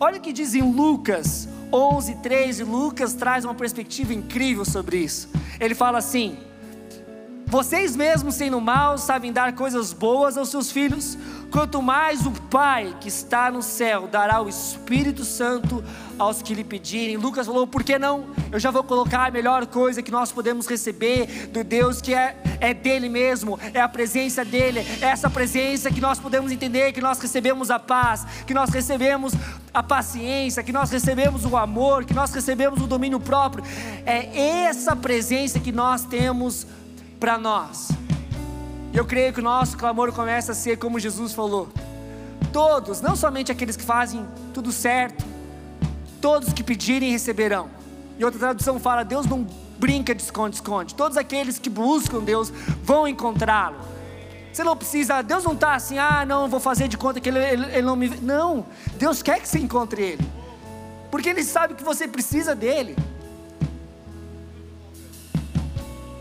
Olha 0.00 0.16
o 0.16 0.20
que 0.22 0.32
diz 0.32 0.54
em 0.54 0.62
Lucas 0.62 1.46
11, 1.70 2.14
13, 2.22 2.64
Lucas 2.64 3.12
traz 3.12 3.44
uma 3.44 3.54
perspectiva 3.54 4.14
incrível 4.14 4.64
sobre 4.64 4.96
isso. 4.96 5.28
Ele 5.60 5.74
fala 5.74 5.98
assim: 5.98 6.38
Vocês 7.50 7.96
mesmos, 7.96 8.34
sendo 8.34 8.60
maus, 8.60 9.00
sabem 9.00 9.32
dar 9.32 9.54
coisas 9.54 9.94
boas 9.94 10.36
aos 10.36 10.50
seus 10.50 10.70
filhos, 10.70 11.16
quanto 11.50 11.80
mais 11.80 12.26
o 12.26 12.30
Pai 12.30 12.94
que 13.00 13.08
está 13.08 13.50
no 13.50 13.62
céu 13.62 14.06
dará 14.06 14.42
o 14.42 14.50
Espírito 14.50 15.24
Santo 15.24 15.82
aos 16.18 16.42
que 16.42 16.52
lhe 16.52 16.62
pedirem. 16.62 17.16
Lucas 17.16 17.46
falou: 17.46 17.66
por 17.66 17.82
que 17.82 17.98
não? 17.98 18.26
Eu 18.52 18.60
já 18.60 18.70
vou 18.70 18.84
colocar 18.84 19.26
a 19.26 19.30
melhor 19.30 19.64
coisa 19.64 20.02
que 20.02 20.10
nós 20.10 20.30
podemos 20.30 20.66
receber 20.66 21.48
do 21.48 21.64
Deus 21.64 22.02
que 22.02 22.12
é, 22.12 22.36
é 22.60 22.74
dele 22.74 23.08
mesmo, 23.08 23.58
é 23.72 23.80
a 23.80 23.88
presença 23.88 24.44
dele, 24.44 24.80
é 25.00 25.06
essa 25.06 25.30
presença 25.30 25.90
que 25.90 26.02
nós 26.02 26.18
podemos 26.18 26.52
entender 26.52 26.92
que 26.92 27.00
nós 27.00 27.18
recebemos 27.18 27.70
a 27.70 27.78
paz, 27.78 28.26
que 28.46 28.52
nós 28.52 28.68
recebemos 28.68 29.32
a 29.72 29.82
paciência, 29.82 30.62
que 30.62 30.72
nós 30.72 30.90
recebemos 30.90 31.46
o 31.46 31.56
amor, 31.56 32.04
que 32.04 32.12
nós 32.12 32.30
recebemos 32.30 32.82
o 32.82 32.86
domínio 32.86 33.18
próprio. 33.18 33.64
É 34.04 34.66
essa 34.66 34.94
presença 34.94 35.58
que 35.58 35.72
nós 35.72 36.04
temos 36.04 36.66
para 37.18 37.38
nós. 37.38 37.88
E 38.92 38.96
eu 38.96 39.04
creio 39.04 39.32
que 39.32 39.40
o 39.40 39.42
nosso 39.42 39.76
clamor 39.76 40.12
começa 40.12 40.52
a 40.52 40.54
ser 40.54 40.78
como 40.78 40.98
Jesus 40.98 41.32
falou. 41.32 41.68
Todos, 42.52 43.00
não 43.00 43.14
somente 43.14 43.52
aqueles 43.52 43.76
que 43.76 43.84
fazem 43.84 44.26
tudo 44.54 44.72
certo, 44.72 45.24
todos 46.20 46.52
que 46.52 46.62
pedirem 46.62 47.10
receberão. 47.10 47.68
E 48.18 48.24
outra 48.24 48.38
tradução 48.38 48.78
fala: 48.80 49.04
Deus 49.04 49.26
não 49.26 49.46
brinca 49.78 50.14
de 50.14 50.22
esconde-esconde. 50.22 50.94
Todos 50.94 51.16
aqueles 51.16 51.58
que 51.58 51.70
buscam 51.70 52.20
Deus 52.20 52.50
vão 52.82 53.06
encontrá-lo. 53.06 53.76
Você 54.52 54.64
não 54.64 54.76
precisa, 54.76 55.22
Deus 55.22 55.44
não 55.44 55.52
está 55.52 55.74
assim, 55.74 55.98
ah, 55.98 56.24
não, 56.26 56.48
vou 56.48 56.58
fazer 56.58 56.88
de 56.88 56.96
conta 56.96 57.20
que 57.20 57.28
ele, 57.28 57.38
ele, 57.38 57.64
ele 57.66 57.82
não 57.82 57.94
me. 57.94 58.08
Não, 58.08 58.66
Deus 58.96 59.22
quer 59.22 59.40
que 59.40 59.46
você 59.46 59.58
encontre 59.58 60.02
Ele, 60.02 60.28
porque 61.12 61.28
Ele 61.28 61.44
sabe 61.44 61.74
que 61.74 61.84
você 61.84 62.08
precisa 62.08 62.56
dele. 62.56 62.96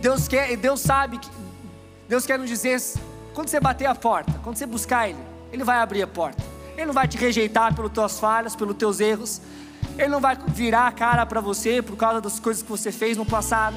Deus 0.08 0.26
quer, 0.26 0.56
Deus 0.56 0.80
sabe 0.80 1.18
que 1.18 1.28
Deus 2.08 2.26
quer 2.26 2.40
nos 2.40 2.48
dizer, 2.48 2.82
quando 3.34 3.50
você 3.50 3.60
bater 3.60 3.88
a 3.88 3.94
porta, 3.94 4.40
quando 4.42 4.56
você 4.56 4.66
buscar 4.66 5.10
Ele, 5.10 5.20
Ele 5.52 5.66
vai 5.66 5.80
abrir 5.80 6.02
a 6.02 6.08
porta. 6.08 6.42
Ele 6.78 6.86
não 6.86 6.94
vai 6.94 7.10
te 7.10 7.18
rejeitar 7.18 7.76
pelas 7.76 7.92
tuas 7.92 8.18
falhas, 8.18 8.56
pelos 8.56 8.78
teus 8.78 9.02
erros. 9.02 9.42
Ele 9.98 10.08
não 10.08 10.22
vai 10.22 10.38
virar 10.48 10.88
a 10.88 10.94
cara 10.94 11.26
para 11.26 11.42
você 11.42 11.82
por 11.82 11.98
causa 11.98 12.22
das 12.22 12.40
coisas 12.40 12.64
que 12.64 12.70
você 12.70 12.90
fez 12.90 13.18
no 13.18 13.26
passado. 13.26 13.76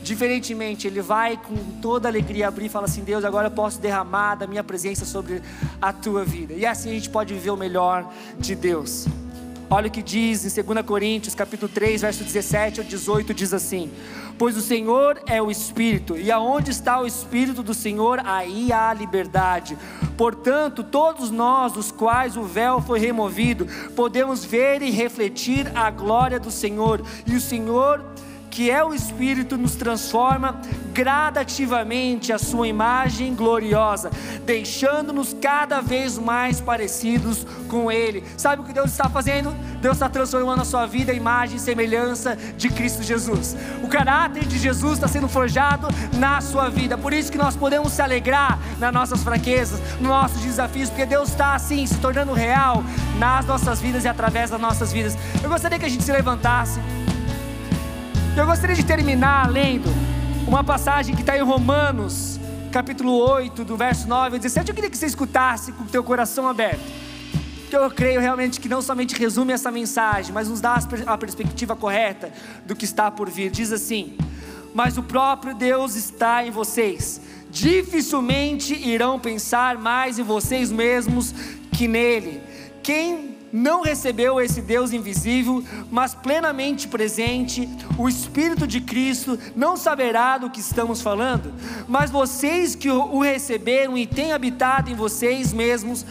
Diferentemente, 0.00 0.86
Ele 0.86 1.02
vai 1.02 1.36
com 1.38 1.56
toda 1.80 2.06
alegria 2.06 2.46
abrir 2.46 2.66
e 2.66 2.68
falar 2.68 2.84
assim: 2.84 3.02
Deus, 3.02 3.24
agora 3.24 3.48
eu 3.48 3.50
posso 3.50 3.80
derramar 3.80 4.36
da 4.36 4.46
minha 4.46 4.62
presença 4.62 5.04
sobre 5.04 5.42
a 5.82 5.92
tua 5.92 6.24
vida. 6.24 6.54
E 6.54 6.64
assim 6.64 6.90
a 6.90 6.92
gente 6.92 7.10
pode 7.10 7.34
viver 7.34 7.50
o 7.50 7.56
melhor 7.56 8.08
de 8.38 8.54
Deus. 8.54 9.08
Olha 9.74 9.88
o 9.88 9.90
que 9.90 10.04
diz 10.04 10.44
em 10.44 10.62
2 10.62 10.86
Coríntios, 10.86 11.34
capítulo 11.34 11.68
3, 11.68 12.02
verso 12.02 12.22
17 12.22 12.78
ao 12.78 12.86
18, 12.86 13.34
diz 13.34 13.52
assim: 13.52 13.90
Pois 14.38 14.56
o 14.56 14.60
Senhor 14.60 15.20
é 15.26 15.42
o 15.42 15.50
Espírito, 15.50 16.16
e 16.16 16.30
aonde 16.30 16.70
está 16.70 17.00
o 17.00 17.06
Espírito 17.08 17.60
do 17.60 17.74
Senhor, 17.74 18.20
aí 18.24 18.72
há 18.72 18.94
liberdade. 18.94 19.76
Portanto, 20.16 20.84
todos 20.84 21.28
nós, 21.32 21.72
dos 21.72 21.90
quais 21.90 22.36
o 22.36 22.44
véu 22.44 22.80
foi 22.80 23.00
removido, 23.00 23.66
podemos 23.96 24.44
ver 24.44 24.80
e 24.80 24.92
refletir 24.92 25.66
a 25.74 25.90
glória 25.90 26.38
do 26.38 26.52
Senhor, 26.52 27.02
e 27.26 27.34
o 27.34 27.40
Senhor 27.40 28.13
que 28.54 28.70
é 28.70 28.84
o 28.84 28.94
Espírito, 28.94 29.58
nos 29.58 29.74
transforma 29.74 30.60
gradativamente 30.92 32.32
a 32.32 32.38
Sua 32.38 32.68
imagem 32.68 33.34
gloriosa, 33.34 34.12
deixando-nos 34.46 35.34
cada 35.42 35.80
vez 35.80 36.16
mais 36.16 36.60
parecidos 36.60 37.44
com 37.68 37.90
Ele. 37.90 38.22
Sabe 38.36 38.62
o 38.62 38.64
que 38.64 38.72
Deus 38.72 38.92
está 38.92 39.08
fazendo? 39.08 39.52
Deus 39.80 39.96
está 39.96 40.08
transformando 40.08 40.62
a 40.62 40.64
sua 40.64 40.86
vida 40.86 41.12
em 41.12 41.16
imagem 41.16 41.56
e 41.56 41.60
semelhança 41.60 42.36
de 42.56 42.68
Cristo 42.68 43.02
Jesus. 43.02 43.56
O 43.82 43.88
caráter 43.88 44.46
de 44.46 44.56
Jesus 44.56 44.94
está 44.94 45.08
sendo 45.08 45.28
forjado 45.28 45.88
na 46.16 46.40
sua 46.40 46.68
vida. 46.68 46.96
Por 46.96 47.12
isso 47.12 47.32
que 47.32 47.36
nós 47.36 47.56
podemos 47.56 47.92
se 47.92 48.00
alegrar 48.00 48.60
nas 48.78 48.94
nossas 48.94 49.24
fraquezas, 49.24 49.80
nos 50.00 50.08
nossos 50.08 50.40
desafios, 50.40 50.88
porque 50.88 51.04
Deus 51.04 51.30
está 51.30 51.56
assim 51.56 51.84
se 51.86 51.98
tornando 51.98 52.32
real 52.32 52.84
nas 53.18 53.44
nossas 53.46 53.80
vidas 53.80 54.04
e 54.04 54.08
através 54.08 54.50
das 54.50 54.60
nossas 54.60 54.92
vidas. 54.92 55.18
Eu 55.42 55.50
gostaria 55.50 55.76
que 55.76 55.86
a 55.86 55.90
gente 55.90 56.04
se 56.04 56.12
levantasse. 56.12 56.80
Eu 58.36 58.46
gostaria 58.46 58.74
de 58.74 58.84
terminar 58.84 59.48
lendo 59.48 59.88
uma 60.44 60.64
passagem 60.64 61.14
que 61.14 61.20
está 61.20 61.38
em 61.38 61.42
Romanos, 61.42 62.40
capítulo 62.72 63.12
8, 63.12 63.64
do 63.64 63.76
verso 63.76 64.08
9 64.08 64.34
ao 64.34 64.40
17. 64.40 64.68
Eu 64.68 64.74
queria 64.74 64.90
que 64.90 64.98
você 64.98 65.06
escutasse 65.06 65.70
com 65.70 65.84
o 65.84 65.86
teu 65.86 66.02
coração 66.02 66.48
aberto. 66.48 66.82
Porque 67.60 67.76
eu 67.76 67.88
creio 67.92 68.20
realmente 68.20 68.60
que 68.60 68.68
não 68.68 68.82
somente 68.82 69.14
resume 69.14 69.52
essa 69.52 69.70
mensagem, 69.70 70.32
mas 70.34 70.48
nos 70.48 70.60
dá 70.60 70.76
a 71.06 71.16
perspectiva 71.16 71.76
correta 71.76 72.32
do 72.66 72.74
que 72.74 72.84
está 72.84 73.08
por 73.08 73.30
vir. 73.30 73.52
Diz 73.52 73.70
assim: 73.70 74.18
Mas 74.74 74.98
o 74.98 75.02
próprio 75.04 75.54
Deus 75.54 75.94
está 75.94 76.44
em 76.44 76.50
vocês. 76.50 77.20
Dificilmente 77.52 78.74
irão 78.74 79.20
pensar 79.20 79.78
mais 79.78 80.18
em 80.18 80.24
vocês 80.24 80.72
mesmos 80.72 81.32
que 81.70 81.86
nele. 81.86 82.42
Quem 82.82 83.33
não 83.54 83.82
recebeu 83.82 84.40
esse 84.40 84.60
Deus 84.60 84.92
invisível, 84.92 85.62
mas 85.88 86.12
plenamente 86.12 86.88
presente, 86.88 87.68
o 87.96 88.08
Espírito 88.08 88.66
de 88.66 88.80
Cristo, 88.80 89.38
não 89.54 89.76
saberá 89.76 90.38
do 90.38 90.50
que 90.50 90.58
estamos 90.58 91.00
falando. 91.00 91.54
Mas 91.86 92.10
vocês 92.10 92.74
que 92.74 92.90
o 92.90 93.20
receberam 93.20 93.96
e 93.96 94.08
têm 94.08 94.32
habitado 94.32 94.90
em 94.90 94.96
vocês 94.96 95.52
mesmos, 95.52 96.04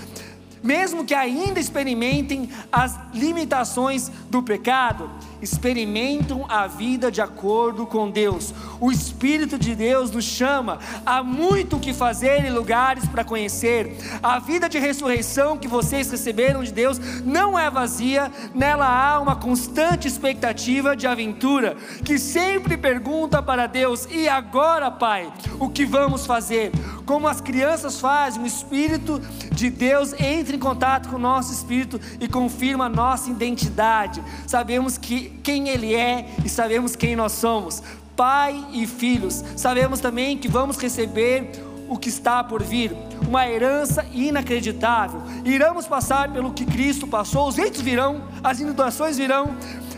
mesmo 0.63 1.03
que 1.03 1.13
ainda 1.13 1.59
experimentem 1.59 2.49
as 2.71 2.97
limitações 3.13 4.09
do 4.29 4.41
pecado, 4.41 5.11
experimentam 5.43 6.45
a 6.47 6.67
vida 6.67 7.11
de 7.11 7.21
acordo 7.21 7.85
com 7.85 8.09
Deus. 8.09 8.53
O 8.79 8.91
Espírito 8.91 9.59
de 9.59 9.75
Deus 9.75 10.09
nos 10.09 10.23
chama, 10.23 10.79
há 11.05 11.21
muito 11.21 11.75
o 11.75 11.79
que 11.79 11.93
fazer 11.93 12.45
e 12.45 12.49
lugares 12.49 13.07
para 13.07 13.23
conhecer. 13.23 13.97
A 14.21 14.39
vida 14.39 14.69
de 14.69 14.79
ressurreição 14.79 15.57
que 15.57 15.67
vocês 15.67 16.09
receberam 16.09 16.63
de 16.63 16.71
Deus 16.71 16.99
não 17.23 17.57
é 17.57 17.69
vazia, 17.69 18.31
nela 18.55 18.87
há 18.87 19.19
uma 19.19 19.35
constante 19.35 20.07
expectativa 20.07 20.95
de 20.95 21.07
aventura, 21.07 21.75
que 22.03 22.17
sempre 22.17 22.77
pergunta 22.77 23.41
para 23.41 23.67
Deus: 23.67 24.07
e 24.09 24.27
agora, 24.27 24.89
Pai, 24.89 25.31
o 25.59 25.69
que 25.69 25.85
vamos 25.85 26.25
fazer? 26.25 26.71
Como 27.05 27.27
as 27.27 27.41
crianças 27.41 27.99
fazem, 27.99 28.41
o 28.41 28.47
Espírito 28.47 29.19
de 29.51 29.69
Deus 29.69 30.13
entra 30.13 30.55
em 30.55 30.59
contato 30.59 31.09
com 31.09 31.17
o 31.17 31.19
nosso 31.19 31.51
espírito 31.51 31.99
e 32.19 32.27
confirma 32.27 32.85
a 32.85 32.89
nossa 32.89 33.29
identidade. 33.29 34.23
Sabemos 34.47 34.97
que 34.97 35.32
quem 35.41 35.69
Ele 35.69 35.95
é 35.95 36.27
e 36.43 36.49
sabemos 36.49 36.95
quem 36.95 37.15
nós 37.15 37.31
somos, 37.33 37.81
Pai 38.15 38.63
e 38.71 38.85
filhos. 38.85 39.43
Sabemos 39.57 39.99
também 39.99 40.37
que 40.37 40.47
vamos 40.47 40.77
receber 40.77 41.49
o 41.89 41.97
que 41.97 42.09
está 42.09 42.43
por 42.43 42.61
vir, 42.61 42.95
uma 43.27 43.47
herança 43.47 44.05
inacreditável. 44.13 45.21
Iremos 45.43 45.87
passar 45.87 46.31
pelo 46.31 46.53
que 46.53 46.65
Cristo 46.65 47.07
passou, 47.07 47.47
os 47.47 47.55
ventos 47.55 47.81
virão, 47.81 48.23
as 48.43 48.59
inundações 48.59 49.17
virão, 49.17 49.55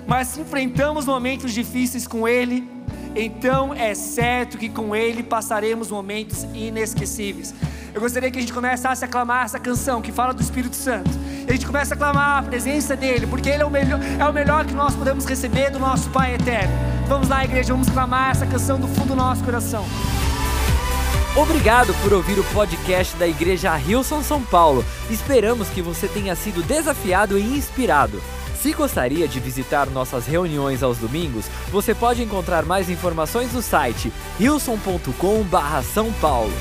mas 0.08 0.30
se 0.30 0.42
enfrentamos 0.42 1.06
momentos 1.06 1.54
difíceis 1.54 2.08
com 2.08 2.28
Ele, 2.28 2.68
então 3.16 3.74
é 3.74 3.94
certo 3.94 4.58
que 4.58 4.70
com 4.70 4.96
Ele 4.96 5.24
passaremos 5.24 5.90
momentos 5.90 6.44
inesquecíveis. 6.54 7.54
Eu 7.94 8.02
gostaria 8.02 8.30
que 8.30 8.38
a 8.38 8.42
gente 8.42 8.54
começasse 8.54 9.06
a 9.06 9.08
clamar 9.08 9.46
essa 9.46 9.60
canção 9.60 10.02
que 10.02 10.12
fala 10.12 10.34
do 10.34 10.42
Espírito 10.42 10.76
Santo. 10.76 11.10
E 11.48 11.50
a 11.50 11.54
gente 11.54 11.66
começa 11.66 11.94
a 11.94 11.98
clamar 11.98 12.40
a 12.40 12.44
presença 12.44 12.96
dele, 12.96 13.28
porque 13.28 13.50
ele 13.50 13.62
é 13.62 13.66
o 13.66 13.70
melhor, 13.70 14.00
é 14.20 14.26
o 14.26 14.34
melhor 14.34 14.66
que 14.66 14.74
nós 14.74 14.96
podemos 14.96 15.26
receber 15.26 15.70
do 15.70 15.80
nosso 15.80 16.10
Pai 16.10 16.36
eterno. 16.36 16.74
Vamos 17.08 17.30
lá, 17.30 17.44
igreja, 17.44 17.72
vamos 17.74 17.90
clamar 17.90 18.32
essa 18.32 18.46
canção 18.46 18.80
do 18.80 18.88
fundo 18.88 19.10
do 19.10 19.16
nosso 19.16 19.44
coração. 19.44 19.86
Obrigado 21.36 21.94
por 22.02 22.14
ouvir 22.14 22.40
o 22.40 22.44
podcast 22.46 23.16
da 23.18 23.28
Igreja 23.28 23.76
Rilson 23.76 24.24
São 24.24 24.42
Paulo. 24.42 24.86
Esperamos 25.10 25.68
que 25.68 25.82
você 25.82 26.08
tenha 26.08 26.34
sido 26.34 26.64
desafiado 26.64 27.38
e 27.38 27.44
inspirado. 27.58 28.22
Se 28.62 28.72
gostaria 28.72 29.28
de 29.28 29.40
visitar 29.40 29.88
nossas 29.88 30.26
reuniões 30.26 30.82
aos 30.82 30.98
domingos, 30.98 31.46
você 31.70 31.94
pode 31.94 32.24
encontrar 32.24 32.66
mais 32.66 32.90
informações 32.90 33.52
no 33.54 33.62
site 33.62 34.12
rilson.com/são 34.40 36.12
paulo. 36.14 36.54